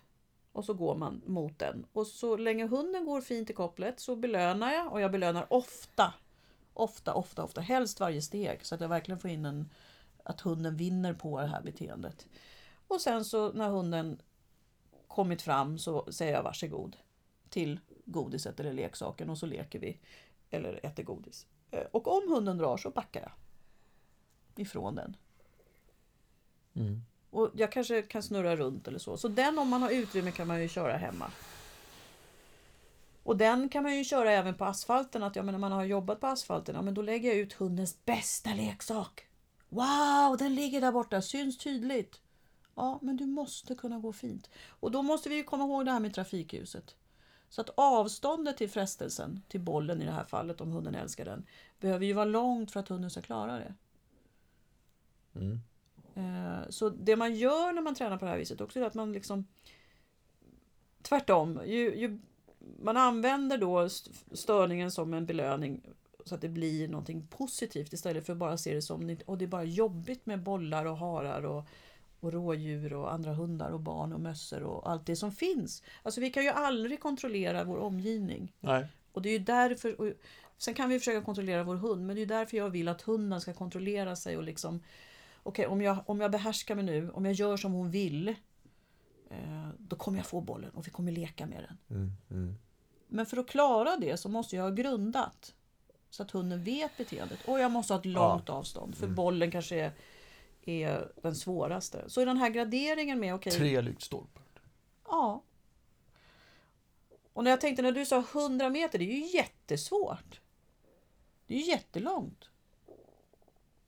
Och 0.52 0.66
så 0.66 0.74
går 0.74 0.96
man 0.96 1.22
mot 1.26 1.60
den. 1.60 1.86
Och 1.94 2.08
så 2.08 2.38
länge 2.38 2.68
hunden 2.68 3.06
går 3.06 3.22
fint 3.22 3.50
i 3.50 3.54
kopplet 3.54 4.00
så 4.00 4.16
belönar 4.16 4.74
jag 4.74 4.92
och 4.92 5.02
jag 5.02 5.12
belönar 5.12 5.54
ofta. 5.54 6.14
Ofta, 6.80 7.14
ofta, 7.14 7.44
ofta. 7.44 7.62
Helst 7.62 8.00
varje 8.00 8.22
steg 8.22 8.66
så 8.66 8.76
att 8.76 8.82
jag 8.82 8.90
verkligen 8.90 9.20
får 9.20 9.30
in 9.30 9.46
en 9.46 9.70
att 10.24 10.42
hunden 10.42 10.78
vinner 10.78 11.14
på 11.14 11.42
det 11.42 11.48
här 11.48 11.62
beteendet. 11.62 12.28
Och 12.88 13.02
sen 13.02 13.26
så 13.26 13.52
när 13.52 13.70
hunden 13.70 14.22
kommit 15.08 15.42
fram 15.42 15.78
så 15.78 16.12
säger 16.12 16.34
jag 16.34 16.44
varsågod 16.44 16.98
till 17.50 17.80
godiset 18.06 18.60
eller 18.60 18.74
leksaken 18.74 19.30
och 19.30 19.38
så 19.38 19.46
leker 19.46 19.80
vi 19.80 20.00
eller 20.50 20.86
äter 20.86 21.04
godis. 21.04 21.48
Eh, 21.72 21.84
Och 21.92 22.08
om 22.08 22.34
hunden 22.34 22.58
drar 22.58 22.78
så 22.78 22.90
backar 22.90 23.22
jag 23.22 23.32
ifrån 24.62 24.96
den. 24.96 25.16
Mm. 26.74 27.02
Och 27.30 27.50
jag 27.54 27.72
kanske 27.72 28.02
kan 28.02 28.24
snurra 28.24 28.56
runt 28.56 28.88
eller 28.88 29.00
så. 29.00 29.18
Så 29.18 29.28
den 29.28 29.60
om 29.60 29.70
man 29.70 29.82
har 29.82 29.92
utrymme 29.92 30.32
kan 30.32 30.48
man 30.48 30.62
ju 30.62 30.68
köra 30.68 30.98
hemma. 30.98 31.32
Och 33.30 33.38
den 33.38 33.70
kan 33.70 33.84
man 33.84 33.98
ju 33.98 34.04
köra 34.04 34.32
även 34.32 34.56
på 34.56 34.66
asfalten. 34.66 35.24
Att 35.24 35.36
ja, 35.36 35.44
men 35.44 35.52
när 35.52 35.60
man 35.60 35.72
har 35.72 35.84
jobbat 35.84 36.20
på 36.20 36.28
asfalten, 36.28 36.76
ja, 36.76 36.82
men 36.82 36.94
då 36.94 37.02
lägger 37.02 37.30
jag 37.30 37.38
ut 37.38 37.54
hundens 37.54 38.06
bästa 38.06 38.54
leksak. 38.54 39.28
Wow, 39.70 40.38
den 40.40 40.56
ligger 40.56 40.82
där 40.82 40.92
borta, 40.92 41.22
syns 41.22 41.58
tydligt. 41.58 42.22
Ja, 42.76 43.00
men 43.02 43.18
du 43.18 43.26
måste 43.26 43.76
kunna 43.76 44.00
gå 44.00 44.14
fint. 44.14 44.50
Och 44.70 44.92
då 44.92 45.02
måste 45.02 45.30
vi 45.30 45.36
ju 45.36 45.44
komma 45.44 45.64
ihåg 45.64 45.86
det 45.86 45.92
här 45.92 46.00
med 46.00 46.14
trafikljuset. 46.14 46.96
Så 47.50 47.62
att 47.62 47.70
avståndet 47.76 48.58
till 48.58 48.70
frestelsen, 48.70 49.42
till 49.48 49.62
bollen 49.62 50.02
i 50.02 50.06
det 50.06 50.12
här 50.12 50.26
fallet, 50.26 50.62
om 50.62 50.72
hunden 50.72 50.96
älskar 50.96 51.26
den, 51.26 51.46
behöver 51.80 52.06
ju 52.06 52.14
vara 52.14 52.26
långt 52.26 52.72
för 52.72 52.80
att 52.80 52.90
hunden 52.90 53.10
ska 53.10 53.22
klara 53.22 53.58
det. 53.58 53.76
Mm. 55.36 55.60
Eh, 56.16 56.70
Så 56.70 56.90
det 56.90 57.16
man 57.16 57.36
gör 57.36 57.74
när 57.74 57.82
man 57.82 57.96
tränar 57.96 58.18
på 58.18 58.26
det 58.26 58.32
här 58.32 58.38
viset 58.38 58.62
också 58.62 58.80
är 58.80 58.84
att 58.84 58.94
man 58.94 59.14
liksom 59.14 59.46
Tvärtom, 61.02 61.62
ju, 61.66 61.96
ju, 61.96 62.20
man 62.82 62.98
använder 62.98 63.58
då 63.58 63.80
st- 63.80 64.12
störningen 64.32 64.92
som 64.92 65.14
en 65.14 65.26
belöning 65.26 65.82
så 66.26 66.36
att 66.36 66.42
det 66.42 66.50
blir 66.50 66.88
någonting 66.88 67.28
positivt 67.28 67.94
istället 67.94 68.26
för 68.26 68.34
att 68.34 68.40
bara 68.40 68.58
se 68.58 68.74
det 68.74 68.82
som 68.82 69.18
och 69.26 69.38
det 69.38 69.46
är 69.46 69.48
bara 69.48 69.64
jobbigt 69.64 70.26
med 70.26 70.44
bollar 70.44 70.86
och 70.86 70.98
harar 70.98 71.46
och, 71.46 71.64
och 72.20 72.34
rådjur 72.34 72.94
och 72.94 73.14
andra 73.14 73.34
hundar 73.34 73.72
och 73.72 73.80
barn 73.80 74.14
och 74.14 74.20
mössor 74.20 74.64
och 74.64 74.92
allt 74.92 75.06
det 75.06 75.16
som 75.16 75.32
finns. 75.32 75.84
Alltså 76.04 76.22
vi 76.22 76.30
kan 76.30 76.44
ju 76.44 76.50
aldrig 76.50 77.00
kontrollera 77.00 77.64
vår 77.64 77.78
omgivning. 77.78 78.54
Nej. 78.60 78.88
Och 79.12 79.22
det 79.22 79.30
är 79.30 79.34
ju 79.34 79.46
därför, 79.46 80.02
och 80.02 80.14
sen 80.58 80.74
kan 80.74 80.90
vi 80.90 81.00
försöka 81.00 81.22
kontrollera 81.22 81.64
vår 81.64 81.76
hund, 81.76 82.06
men 82.06 82.16
det 82.16 82.22
är 82.22 82.26
därför 82.26 82.58
jag 82.58 82.70
vill 82.70 82.88
att 82.88 83.02
hunden 83.02 83.42
ska 83.42 83.54
kontrollera 83.54 84.16
sig 84.16 84.38
och 84.38 84.44
liksom 84.44 84.84
Okej, 85.44 85.68
om, 85.68 85.82
jag, 85.82 85.98
om 86.06 86.22
jag 86.22 86.32
behärskar 86.32 86.76
mig 86.76 86.84
nu, 86.84 87.10
om 87.10 87.26
jag 87.26 87.34
gör 87.34 87.58
som 87.58 87.74
hon 87.74 87.92
vill, 87.92 88.36
då 89.78 89.96
kommer 89.96 90.18
jag 90.18 90.26
få 90.26 90.42
bollen 90.42 90.72
och 90.72 90.88
vi 90.88 90.92
kommer 90.92 91.12
leka 91.12 91.46
med 91.46 91.64
den. 91.64 91.98
Mm. 91.98 92.12
Mm. 92.30 92.56
Men 93.08 93.26
för 93.26 93.38
att 93.38 93.48
klara 93.48 93.98
det 93.98 94.18
så 94.18 94.30
måste 94.30 94.56
jag 94.56 94.64
ha 94.64 94.70
grundat. 94.70 95.56
Så 96.10 96.24
att 96.24 96.32
hunden 96.32 96.64
vet 96.64 96.98
beteendet. 96.98 97.40
Och 97.46 97.60
jag 97.60 97.72
måste 97.72 97.94
ha 97.94 98.00
ett 98.00 98.06
långt 98.06 98.50
avstånd, 98.50 98.96
för 98.96 99.08
bollen 99.08 99.52
kanske 99.52 99.76
är, 99.76 99.92
är 100.62 101.12
den 101.22 101.36
svåraste. 101.36 102.10
Så 102.10 102.22
i 102.22 102.26
den 102.26 102.38
här 102.38 102.50
graderingen 102.50 103.20
med, 103.20 103.36
okej, 103.36 103.52
Tre 103.52 103.82
lyktstolpar. 103.82 104.44
Ja. 105.08 105.44
Och 107.34 107.44
när 107.44 107.52
jag 107.52 107.62
tänkte 107.62 107.82
när 107.82 107.92
du 107.92 108.06
sa 108.06 108.24
100 108.34 108.70
meter, 108.70 109.00
det 109.00 109.06
är 109.06 109.16
ju 109.16 109.38
jättesvårt. 109.38 110.42
Det 111.48 111.54
är 111.54 111.58
ju 111.58 111.66
jättelångt. 111.66 112.50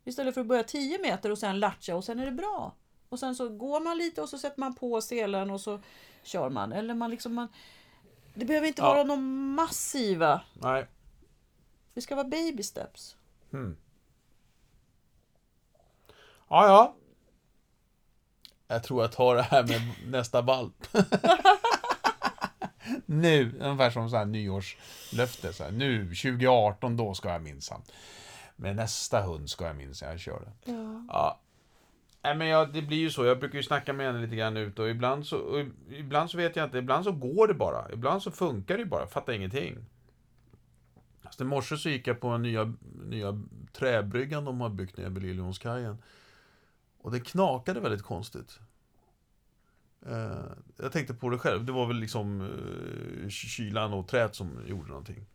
Istället 0.04 0.34
för 0.34 0.42
att 0.42 0.48
börja 0.48 0.64
10 0.64 1.02
meter 1.02 1.32
och 1.32 1.38
sen 1.38 1.60
latcha 1.60 1.96
och 1.96 2.04
sen 2.04 2.20
är 2.20 2.26
det 2.26 2.32
bra. 2.32 2.76
Och 3.12 3.20
sen 3.20 3.36
så 3.36 3.50
går 3.50 3.80
man 3.82 3.98
lite 3.98 4.22
och 4.22 4.30
så 4.30 4.38
sätter 4.38 4.60
man 4.60 4.76
på 4.76 5.02
selen 5.02 5.50
och 5.52 5.62
så 5.62 5.80
kör 6.24 6.50
man. 6.50 6.72
Eller 6.72 6.94
man 6.94 7.10
liksom... 7.12 7.34
Man, 7.34 7.48
det 8.34 8.46
behöver 8.46 8.68
inte 8.68 8.82
Ja. 8.82 8.94
vara 8.94 9.04
någon 9.04 9.54
massiva. 9.56 10.42
Nej. 10.54 10.88
Det 11.94 12.02
ska 12.02 12.16
vara 12.16 12.28
baby 12.28 12.64
steps. 12.64 13.16
Mm. 13.54 13.78
Ja, 16.50 16.68
ja. 16.68 16.96
Jag 18.68 18.84
tror 18.84 19.02
jag 19.02 19.12
tar 19.12 19.36
det 19.36 19.42
här 19.42 19.64
med 19.64 19.82
nästa 20.12 20.42
valp. 20.42 20.88
Nu, 23.06 23.60
ungefär 23.62 23.90
som 23.90 24.10
så 24.10 24.16
här 24.18 24.26
nyårslöfte. 24.26 25.54
Så 25.54 25.64
här, 25.64 25.72
nu, 25.72 26.06
2018, 26.06 26.98
då 26.98 27.14
ska 27.14 27.30
jag 27.30 27.42
minsann. 27.42 27.82
Med 28.56 28.76
nästa 28.76 29.22
hund 29.22 29.50
ska 29.50 29.66
jag 29.68 29.76
minsann 29.76 30.20
köra. 30.20 30.52
Ja. 30.66 31.06
Ja. 31.08 31.40
Nej, 32.24 32.36
men 32.36 32.48
jag, 32.48 32.74
det 32.74 32.82
blir 32.82 32.98
ju 32.98 33.10
så. 33.10 33.26
Jag 33.26 33.40
brukar 33.40 33.58
ju 33.58 33.64
snacka 33.64 33.94
med 33.94 34.06
henne 34.06 34.22
lite 34.22 34.36
grann 34.36 34.58
ut 34.58 34.80
och 34.80 34.90
ibland 34.90 35.26
så, 35.26 35.38
och 35.38 35.66
ibland 35.90 36.32
så 36.32 36.38
vet 36.38 36.56
jag 36.56 36.66
inte. 36.66 36.78
Ibland 36.78 37.04
så 37.04 37.12
går 37.12 37.48
det 37.48 37.54
bara. 37.54 37.92
Ibland 37.92 38.24
så 38.24 38.32
funkar 38.32 38.78
det 38.78 38.86
bara. 38.86 39.08
Fattar 39.08 39.34
ingenting. 39.34 39.86
Alltså, 41.22 41.44
I 41.44 41.48
morse 41.48 41.78
så 41.78 41.90
gick 41.90 42.08
jag 42.08 42.20
på 42.20 42.32
den 42.32 42.42
nya, 42.42 42.74
nya 43.06 43.42
träbryggan 43.74 44.46
de 44.46 44.62
har 44.62 44.70
byggt 44.70 44.98
nere 44.98 45.10
vid 45.10 45.24
Liljeholmskajen. 45.24 45.98
Och 46.98 47.12
det 47.12 47.20
knakade 47.20 47.80
väldigt 47.80 48.04
konstigt. 48.04 48.60
Eh, 50.06 50.52
jag 50.78 50.92
tänkte 50.92 51.14
på 51.14 51.30
det 51.30 51.38
själv. 51.38 51.66
Det 51.66 51.72
var 51.72 51.88
väl 51.88 51.98
liksom 51.98 52.42
eh, 52.42 53.30
kylan 53.30 53.94
och 53.94 54.08
träet 54.08 54.36
som 54.36 54.50
gjorde 54.68 54.88
någonting. 54.88 55.26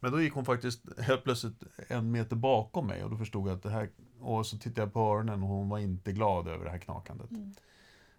Men 0.00 0.12
då 0.12 0.20
gick 0.20 0.32
hon 0.32 0.44
faktiskt 0.44 1.00
helt 1.00 1.24
plötsligt 1.24 1.62
en 1.88 2.10
meter 2.10 2.36
bakom 2.36 2.86
mig 2.86 3.04
och 3.04 3.10
då 3.10 3.16
förstod 3.16 3.48
jag 3.48 3.56
att 3.56 3.62
det 3.62 3.70
här... 3.70 3.88
Och 4.20 4.46
så 4.46 4.58
tittade 4.58 4.80
jag 4.80 4.92
på 4.92 5.00
öronen 5.00 5.42
och 5.42 5.48
hon 5.48 5.68
var 5.68 5.78
inte 5.78 6.12
glad 6.12 6.48
över 6.48 6.64
det 6.64 6.70
här 6.70 6.78
knakandet. 6.78 7.30
Mm. 7.30 7.54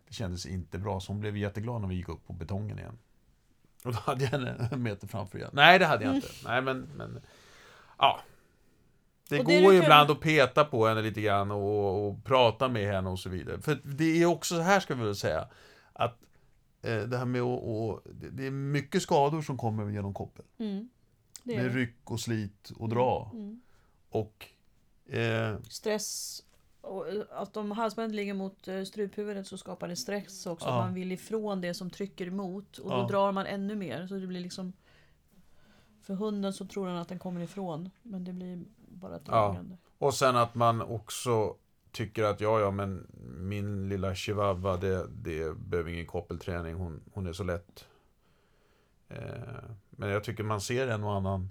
Det 0.08 0.14
kändes 0.14 0.46
inte 0.46 0.78
bra, 0.78 1.00
så 1.00 1.12
hon 1.12 1.20
blev 1.20 1.38
jätteglad 1.38 1.82
när 1.82 1.88
vi 1.88 1.96
gick 1.96 2.10
upp 2.10 2.28
på 2.28 2.34
betongen 2.34 2.80
igen. 2.80 2.98
Och 3.86 3.94
då 3.94 4.00
hade 4.00 4.24
jag 4.24 4.32
henne 4.32 4.70
en 4.72 4.84
meter 4.84 5.08
framför 5.08 5.38
igen. 5.38 5.50
Nej, 5.54 5.80
det 5.80 5.86
hade 5.86 6.06
jag 6.06 6.16
inte. 6.16 6.28
Nej, 6.46 6.62
men... 6.62 6.80
men 6.96 7.22
ja. 7.98 8.20
Det 9.30 9.40
Och 9.40 9.46
går 9.46 9.54
det 9.54 9.60
ju 9.60 9.66
kan- 9.68 9.84
ibland 9.84 10.12
att 10.12 10.20
peta 10.20 10.66
på 10.66 10.88
henne 10.88 11.02
lite 11.02 11.22
grann 11.22 11.52
och, 11.52 12.08
och 12.08 12.24
prata 12.24 12.68
med 12.70 12.94
henne 12.94 13.10
och 13.10 13.20
så 13.20 13.30
vidare. 13.30 13.62
För 13.62 13.80
det 13.84 14.22
är 14.22 14.26
också 14.26 14.56
så 14.56 14.62
här 14.62 14.80
ska 14.80 14.96
vi 14.96 15.04
väl 15.04 15.16
säga. 15.16 15.48
Att 15.94 16.18
eh, 16.82 16.98
det 16.98 17.18
här 17.18 17.26
med 17.26 17.42
att... 17.42 17.60
Och, 17.64 18.02
det, 18.06 18.30
det 18.30 18.48
är 18.48 18.52
mycket 18.52 19.02
skador 19.02 19.42
som 19.42 19.58
kommer 19.58 19.90
genom 19.90 20.14
koppel. 20.14 20.46
Mm. 20.58 20.90
Det 21.44 21.56
Med 21.56 21.66
det. 21.66 21.70
ryck 21.70 21.98
och 22.04 22.20
slit 22.20 22.72
och 22.78 22.90
dra. 22.90 23.32
Mm. 23.34 23.62
Och... 24.10 24.48
Eh, 25.12 25.56
Stress. 25.70 26.44
Och 26.82 27.08
eh, 27.10 27.24
att 27.32 27.58
om 27.58 27.72
halsbandet 27.72 28.16
ligger 28.16 28.34
mot 28.34 28.68
eh, 28.68 28.84
struphuvudet 28.84 29.48
så 29.48 29.58
skapar 29.58 29.88
det 29.88 29.96
stress 29.96 30.46
också. 30.46 30.68
Ja. 30.68 30.76
Man 30.78 30.94
vill 30.94 31.12
ifrån 31.12 31.62
det 31.62 31.74
som 31.74 31.90
trycker 31.90 32.28
emot. 32.28 32.78
Och 32.78 32.90
då 32.92 32.98
Ja. 32.98 33.08
drar 33.08 33.32
man 33.32 33.46
ännu 33.46 33.76
mer. 33.76 34.08
Så 34.08 34.14
det 34.14 34.28
blir 34.28 34.40
liksom... 34.40 34.74
För 36.02 36.14
hunden 36.14 36.54
så 36.54 36.66
tror 36.66 36.88
den 36.88 36.96
att 36.96 37.10
den 37.10 37.20
kommer 37.20 37.42
ifrån. 37.42 37.90
Men 38.04 38.24
det 38.24 38.34
blir 38.34 38.64
bara 38.88 39.16
ett 39.16 39.22
Ja. 39.26 39.58
Och 39.98 40.14
sen 40.14 40.36
att 40.36 40.56
man 40.56 40.82
också 40.82 41.56
tycker 41.92 42.24
att 42.24 42.42
ja, 42.42 42.60
ja, 42.60 42.72
men 42.72 43.08
min 43.38 43.90
lilla 43.90 44.16
chihuahua, 44.16 44.78
det, 44.78 45.08
det 45.08 45.56
behöver 45.58 45.92
ingen 45.92 46.06
koppelträning. 46.06 46.76
Hon, 46.76 47.02
hon 47.14 47.28
är 47.28 47.34
så 47.34 47.44
lätt. 47.44 47.86
Eh, 49.10 49.18
men 49.90 50.10
jag 50.10 50.24
tycker 50.24 50.44
man 50.44 50.62
ser 50.62 50.88
en 50.88 51.04
och 51.04 51.14
annan 51.14 51.50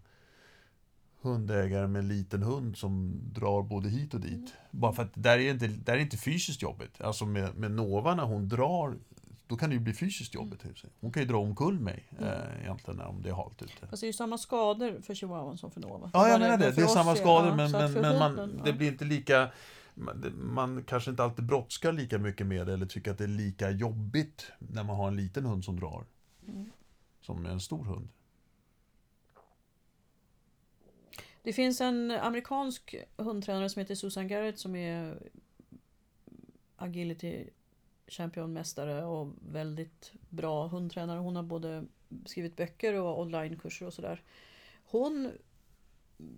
hundägare 1.28 1.86
med 1.86 1.98
en 1.98 2.08
liten 2.08 2.42
hund 2.42 2.76
som 2.76 3.20
drar 3.32 3.62
både 3.62 3.88
hit 3.88 4.14
och 4.14 4.20
dit. 4.20 4.54
Bara 4.70 4.92
för 4.92 5.02
att 5.02 5.12
där 5.14 5.38
är 5.38 5.50
inte, 5.50 5.66
där 5.66 5.92
är 5.92 5.98
inte 5.98 6.16
fysiskt 6.16 6.62
jobbigt. 6.62 7.00
Alltså 7.00 7.26
med, 7.26 7.56
med 7.56 7.70
Nova 7.70 8.14
när 8.14 8.24
hon 8.24 8.48
drar, 8.48 8.96
då 9.46 9.56
kan 9.56 9.70
det 9.70 9.74
ju 9.74 9.80
bli 9.80 9.94
fysiskt 9.94 10.34
jobbigt. 10.34 10.62
Hon 11.00 11.12
kan 11.12 11.22
ju 11.22 11.28
dra 11.28 11.38
omkull 11.38 11.80
mig 11.80 12.08
eh, 12.20 12.62
egentligen 12.62 13.00
om 13.00 13.22
det 13.22 13.28
är 13.28 13.34
halt 13.34 13.62
ute. 13.62 13.86
Fast 13.86 14.00
det 14.00 14.04
är 14.04 14.08
ju 14.08 14.12
samma 14.12 14.38
skador 14.38 15.00
för 15.02 15.14
chihuahuan 15.14 15.58
som 15.58 15.70
för 15.70 15.80
Nova. 15.80 16.10
Ja, 16.12 16.28
jag 16.28 16.40
menar 16.40 16.58
det. 16.58 16.70
Det 16.70 16.82
är 16.82 16.86
samma 16.86 17.16
skador 17.16 17.48
ja, 17.48 17.56
men, 17.56 17.70
men, 17.70 17.92
men 17.92 18.18
man, 18.18 18.38
hunden, 18.38 18.60
det 18.64 18.72
blir 18.72 18.88
inte 18.88 19.04
lika... 19.04 19.50
Man 20.34 20.84
kanske 20.84 21.10
inte 21.10 21.24
alltid 21.24 21.44
brådskar 21.44 21.92
lika 21.92 22.18
mycket 22.18 22.46
med 22.46 22.66
det 22.66 22.72
eller 22.72 22.86
tycker 22.86 23.10
att 23.10 23.18
det 23.18 23.24
är 23.24 23.28
lika 23.28 23.70
jobbigt 23.70 24.52
när 24.58 24.84
man 24.84 24.96
har 24.96 25.08
en 25.08 25.16
liten 25.16 25.44
hund 25.44 25.64
som 25.64 25.80
drar. 25.80 26.04
Mm. 26.48 26.70
Som 27.20 27.46
en 27.46 27.60
stor 27.60 27.84
hund. 27.84 28.08
Det 31.48 31.52
finns 31.52 31.80
en 31.80 32.10
amerikansk 32.10 32.94
hundtränare 33.16 33.68
som 33.68 33.80
heter 33.80 33.94
Susan 33.94 34.28
Garrett 34.28 34.58
som 34.58 34.76
är 34.76 35.18
agility 36.76 37.46
championmästare 38.06 39.04
och 39.04 39.32
väldigt 39.52 40.12
bra 40.28 40.66
hundtränare. 40.66 41.18
Hon 41.18 41.36
har 41.36 41.42
både 41.42 41.84
skrivit 42.26 42.56
böcker 42.56 42.94
och 42.94 43.20
onlinekurser 43.20 43.86
och 43.86 43.94
sådär. 43.94 44.22
Hon 44.84 45.30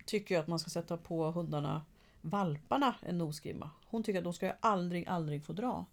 tycker 0.05 0.39
att 0.39 0.47
man 0.47 0.59
ska 0.59 0.69
sätta 0.69 0.97
på 0.97 1.31
hundarna, 1.31 1.85
valparna, 2.21 2.95
en 3.01 3.17
nosgrimma. 3.17 3.69
Hon 3.85 4.03
tycker 4.03 4.19
att 4.19 4.23
de 4.23 4.33
ska 4.33 4.53
aldrig, 4.59 5.07
aldrig 5.07 5.43
få 5.43 5.53
dra. 5.53 5.85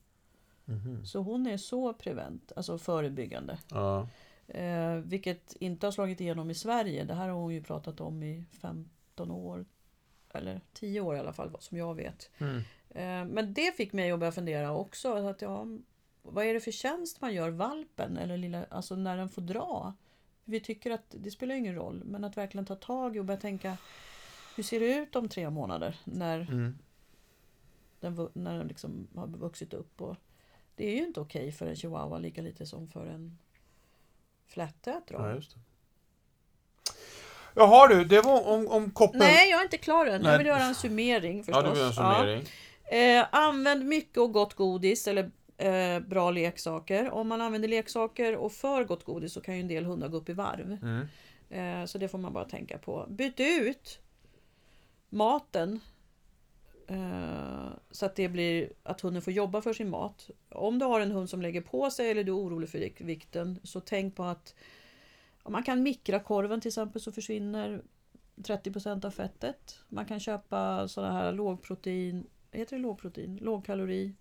Så 1.05 1.19
hon 1.19 1.47
är 1.47 1.57
så 1.57 1.93
prevent, 1.93 2.53
alltså 2.57 2.79
förebyggande. 2.79 3.59
Ja. 3.71 4.09
Eh, 4.49 4.95
vilket 4.95 5.57
inte 5.61 5.87
har 5.87 5.93
slagit 5.93 6.21
igenom 6.21 6.51
i 6.51 6.55
Sverige. 6.55 7.05
Det 7.05 7.15
här 7.15 7.29
har 7.29 7.37
hon 7.37 7.55
ju 7.55 7.63
pratat 7.63 8.01
om 8.01 8.23
i 8.23 8.45
15 9.19 9.31
år. 9.31 9.67
Eller 10.35 10.61
10 10.73 11.01
år 11.01 11.17
i 11.17 11.19
alla 11.19 11.33
fall, 11.33 11.57
som 11.59 11.79
jag 11.79 11.95
vet. 11.95 12.31
Mm. 12.39 12.57
Eh, 12.91 13.35
men 13.35 13.55
det 13.55 13.77
fick 13.77 13.93
mig 13.93 14.11
att 14.11 14.19
börja 14.19 14.33
fundera 14.33 14.73
också. 14.73 15.15
Att 15.15 15.43
ja, 15.43 15.67
vad 16.23 16.45
är 16.45 16.55
det 16.55 16.61
för 16.61 16.71
tjänst 16.71 17.21
man 17.21 17.35
gör 17.35 17.51
valpen? 17.51 18.17
Eller 18.17 18.37
lilla, 18.37 18.65
alltså 18.71 18.97
när 18.97 19.17
den 19.17 19.29
får 19.29 19.43
dra? 19.43 19.95
Vi 20.45 20.61
tycker 20.61 20.91
att 20.91 21.15
det 21.19 21.31
spelar 21.31 21.55
ingen 21.55 21.75
roll. 21.75 22.05
Men 22.05 22.25
att 22.25 22.37
verkligen 22.37 22.67
ta 22.67 22.75
tag 22.75 23.17
i 23.17 23.19
och 23.19 23.25
börja 23.25 23.41
tänka. 23.41 23.77
Hur 24.57 24.63
ser 24.63 24.81
det 24.81 24.95
ut 24.95 25.17
om 25.17 25.29
tre 25.29 25.51
månader? 25.51 25.97
När 26.05 26.41
Mm. 26.41 26.79
den, 28.01 28.29
när 28.33 28.59
den 28.59 28.69
liksom 28.69 29.09
har 29.15 29.27
vuxit 29.27 29.75
upp. 29.75 30.01
Och 30.01 30.17
det 30.75 30.87
är 30.91 30.97
ju 30.97 31.07
inte 31.07 31.21
okej 31.21 31.53
för 31.53 31.67
en 31.67 31.77
chihuahua 31.77 32.19
lika 32.19 32.43
lite 32.43 32.67
som 32.67 32.89
för 32.89 33.07
en 33.07 33.39
dra. 35.09 35.31
Ja. 35.35 35.41
Jaha 37.59 37.89
du, 37.89 38.05
det 38.05 38.21
var 38.21 38.47
om, 38.49 38.69
om 38.69 38.91
koppel. 38.91 39.19
Nej, 39.19 39.51
jag 39.51 39.61
är 39.61 39.65
inte 39.65 39.79
klar 39.79 40.07
än. 40.07 40.25
Jag 40.25 40.39
vill 40.39 40.47
göra 40.47 40.63
en 40.63 40.75
summering 40.75 41.45
förstås. 41.45 41.65
Ja, 41.65 41.69
du 41.69 41.75
vill 41.75 41.83
ha 41.83 41.89
en 41.89 41.95
summering. 41.95 42.45
Ja. 42.91 42.97
Eh, 42.97 43.27
använd 43.33 43.85
mycket 43.85 44.19
och 44.19 44.33
gott 44.33 44.55
godis 44.55 45.09
eller 45.09 45.31
eh, 45.57 46.01
bra 46.01 46.31
leksaker. 46.31 47.11
Om 47.11 47.29
man 47.29 47.41
använder 47.41 47.69
leksaker 47.69 48.37
och 48.37 48.53
för 48.53 48.85
gott 48.85 49.05
godis 49.05 49.33
så 49.33 49.41
kan 49.41 49.55
ju 49.55 49.61
en 49.61 49.69
del 49.69 49.85
hundar 49.85 50.09
gå 50.09 50.17
upp 50.17 50.29
i 50.29 50.33
varv. 50.33 50.79
Mm. 50.83 51.09
Eh, 51.51 51.87
så 51.87 51.99
det 51.99 52.09
får 52.09 52.19
man 52.19 52.33
bara 52.33 52.45
tänka 52.45 52.79
på. 52.79 53.07
Byt 53.09 53.41
ut 53.41 53.99
maten. 55.09 55.81
Eh, 56.89 57.69
så 57.91 58.07
att 58.07 58.17
det 58.17 58.29
blir 58.29 58.73
att 58.83 59.01
hunden 59.01 59.23
får 59.23 59.33
jobba 59.33 59.63
för 59.63 59.73
sin 59.73 59.91
mat. 59.91 60.31
Om 60.51 60.79
du 60.79 60.87
har 60.87 61.01
en 61.01 61.11
hund 61.11 61.31
som 61.31 61.43
lägger 61.43 61.61
på 61.61 61.91
sig 61.91 62.11
eller 62.11 62.25
du 62.25 62.33
är 62.33 62.37
orolig 62.37 62.69
för 62.69 62.79
vik- 62.79 63.01
vikten 63.01 63.61
så 63.65 63.81
tänk 63.81 64.17
på 64.17 64.25
att 64.25 64.55
om 65.49 65.53
man 65.53 65.63
kan 65.63 65.83
mikra 65.83 66.21
korven 66.21 66.61
till 66.61 66.69
exempel 66.69 67.03
så 67.03 67.13
försvinner 67.13 67.83
30% 68.37 69.07
av 69.07 69.11
fettet. 69.11 69.79
Man 69.89 70.07
kan 70.07 70.21
köpa 70.21 70.89
sådana 70.89 71.13
här 71.13 71.33
lågprotein, 71.33 72.27
heter 72.53 72.77
det 72.77 72.83
lågprotein? 72.83 73.37
Lågkalori 73.37 74.15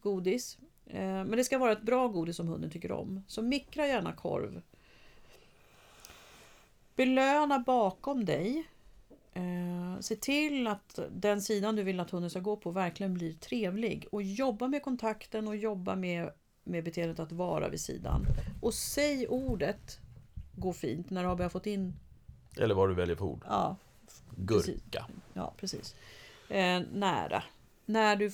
godis. 0.00 0.58
Eh, 0.86 1.00
men 1.00 1.30
det 1.30 1.44
ska 1.44 1.58
vara 1.58 1.72
ett 1.72 1.82
bra 1.82 2.08
godis 2.08 2.36
som 2.36 2.48
hunden 2.48 2.70
tycker 2.70 2.92
om. 2.92 3.24
Så 3.26 3.42
mikra 3.42 3.86
gärna 3.86 4.12
korv. 4.12 4.62
Belöna 6.96 7.58
bakom 7.58 8.24
dig. 8.24 8.66
Eh, 9.34 10.00
se 10.00 10.16
till 10.16 10.66
att 10.66 10.98
den 11.10 11.42
sidan 11.42 11.76
du 11.76 11.82
vill 11.82 12.00
att 12.00 12.10
hunden 12.10 12.30
ska 12.30 12.40
gå 12.40 12.56
på 12.56 12.70
verkligen 12.70 13.14
blir 13.14 13.32
trevlig. 13.32 14.06
Och 14.12 14.22
jobba 14.22 14.68
med 14.68 14.82
kontakten 14.82 15.48
och 15.48 15.56
jobba 15.56 15.96
med, 15.96 16.30
med 16.64 16.84
beteendet 16.84 17.20
att 17.20 17.32
vara 17.32 17.68
vid 17.68 17.80
sidan. 17.80 18.26
Och 18.62 18.74
säg 18.74 19.28
ordet 19.28 20.00
gå 20.56 20.72
fint 20.72 21.10
när 21.10 21.22
du 21.22 21.28
har 21.28 21.36
börjat 21.36 21.52
fått 21.52 21.66
in 21.66 21.94
Eller 22.56 22.74
vad 22.74 22.88
du 22.88 22.94
väljer 22.94 23.16
för 23.16 23.24
ord. 23.24 23.44
ja, 23.48 23.76
Gurka. 24.36 25.06
Ja, 25.32 25.54
precis. 25.56 25.94
Eh, 26.48 26.82
nära. 26.92 27.42
När 27.86 28.16
du 28.16 28.26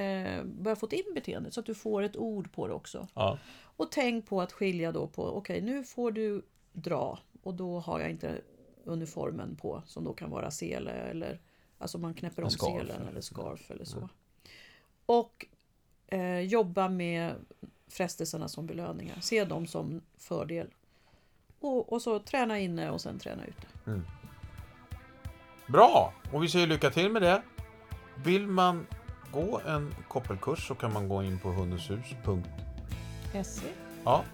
eh, 0.00 0.44
börjar 0.44 0.76
få 0.76 0.88
in 0.90 1.14
beteendet 1.14 1.54
så 1.54 1.60
att 1.60 1.66
du 1.66 1.74
får 1.74 2.02
ett 2.02 2.16
ord 2.16 2.52
på 2.52 2.66
det 2.66 2.74
också. 2.74 3.08
Ja. 3.14 3.38
Och 3.76 3.92
tänk 3.92 4.26
på 4.26 4.40
att 4.42 4.52
skilja 4.52 4.92
då 4.92 5.06
på, 5.06 5.24
okej 5.36 5.60
nu 5.60 5.84
får 5.84 6.10
du 6.12 6.42
dra 6.72 7.18
och 7.42 7.54
då 7.54 7.78
har 7.78 8.00
jag 8.00 8.10
inte 8.10 8.40
uniformen 8.84 9.56
på 9.56 9.82
som 9.86 10.04
då 10.04 10.12
kan 10.12 10.30
vara 10.30 10.50
sele 10.50 10.90
eller 10.90 11.40
alltså 11.78 11.98
man 11.98 12.14
knäpper 12.14 12.42
om 12.44 12.50
selen 12.50 13.08
eller- 13.08 13.20
scarf 13.20 13.70
eller 13.70 13.84
så. 13.84 14.08
Och 15.06 15.46
eh, 16.06 16.40
jobba 16.40 16.88
med 16.88 17.34
frestelserna 17.88 18.48
som 18.48 18.66
belöningar. 18.66 19.20
Se 19.20 19.44
dem 19.44 19.66
som 19.66 20.00
fördel. 20.16 20.70
Och, 21.62 21.92
och 21.92 22.02
så 22.02 22.18
träna 22.18 22.58
inne 22.58 22.90
och 22.90 23.00
sen 23.00 23.18
träna 23.18 23.42
ute. 23.44 23.66
Bra! 25.66 26.12
Och 26.32 26.42
vi 26.42 26.48
säger 26.48 26.66
lycka 26.66 26.90
till 26.90 27.10
med 27.12 27.22
det. 27.22 27.42
Vill 28.24 28.46
man 28.46 28.86
gå 29.32 29.60
en 29.66 29.94
koppelkurs 30.08 30.68
så 30.68 30.74
kan 30.74 30.92
man 30.92 31.08
gå 31.08 31.22
in 31.22 31.38
på 31.38 31.48
hundenshus.se. 31.52 33.44
SE. 33.44 33.66
Ja. 34.04 34.24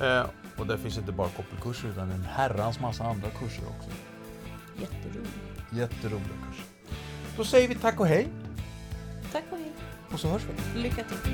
Eh, 0.00 0.26
och 0.58 0.66
där 0.66 0.76
finns 0.76 0.98
inte 0.98 1.12
bara 1.12 1.28
koppelkurser 1.28 1.88
utan 1.88 2.10
en 2.10 2.22
herrans 2.24 2.80
massa 2.80 3.04
andra 3.04 3.30
kurser 3.30 3.64
också. 3.78 3.90
Jätteroligt. 4.80 5.38
Jätteroliga 5.72 6.28
kurser. 6.48 6.64
Då 7.36 7.44
säger 7.44 7.68
vi 7.68 7.74
tack 7.74 8.00
och 8.00 8.06
hej 8.06 8.28
Tack 9.32 9.44
och 9.50 9.58
hej. 9.58 9.72
och 10.12 10.20
så 10.20 10.28
hörs 10.28 10.42
vi. 10.44 10.80
Lycka 10.82 11.04
till. 11.04 11.32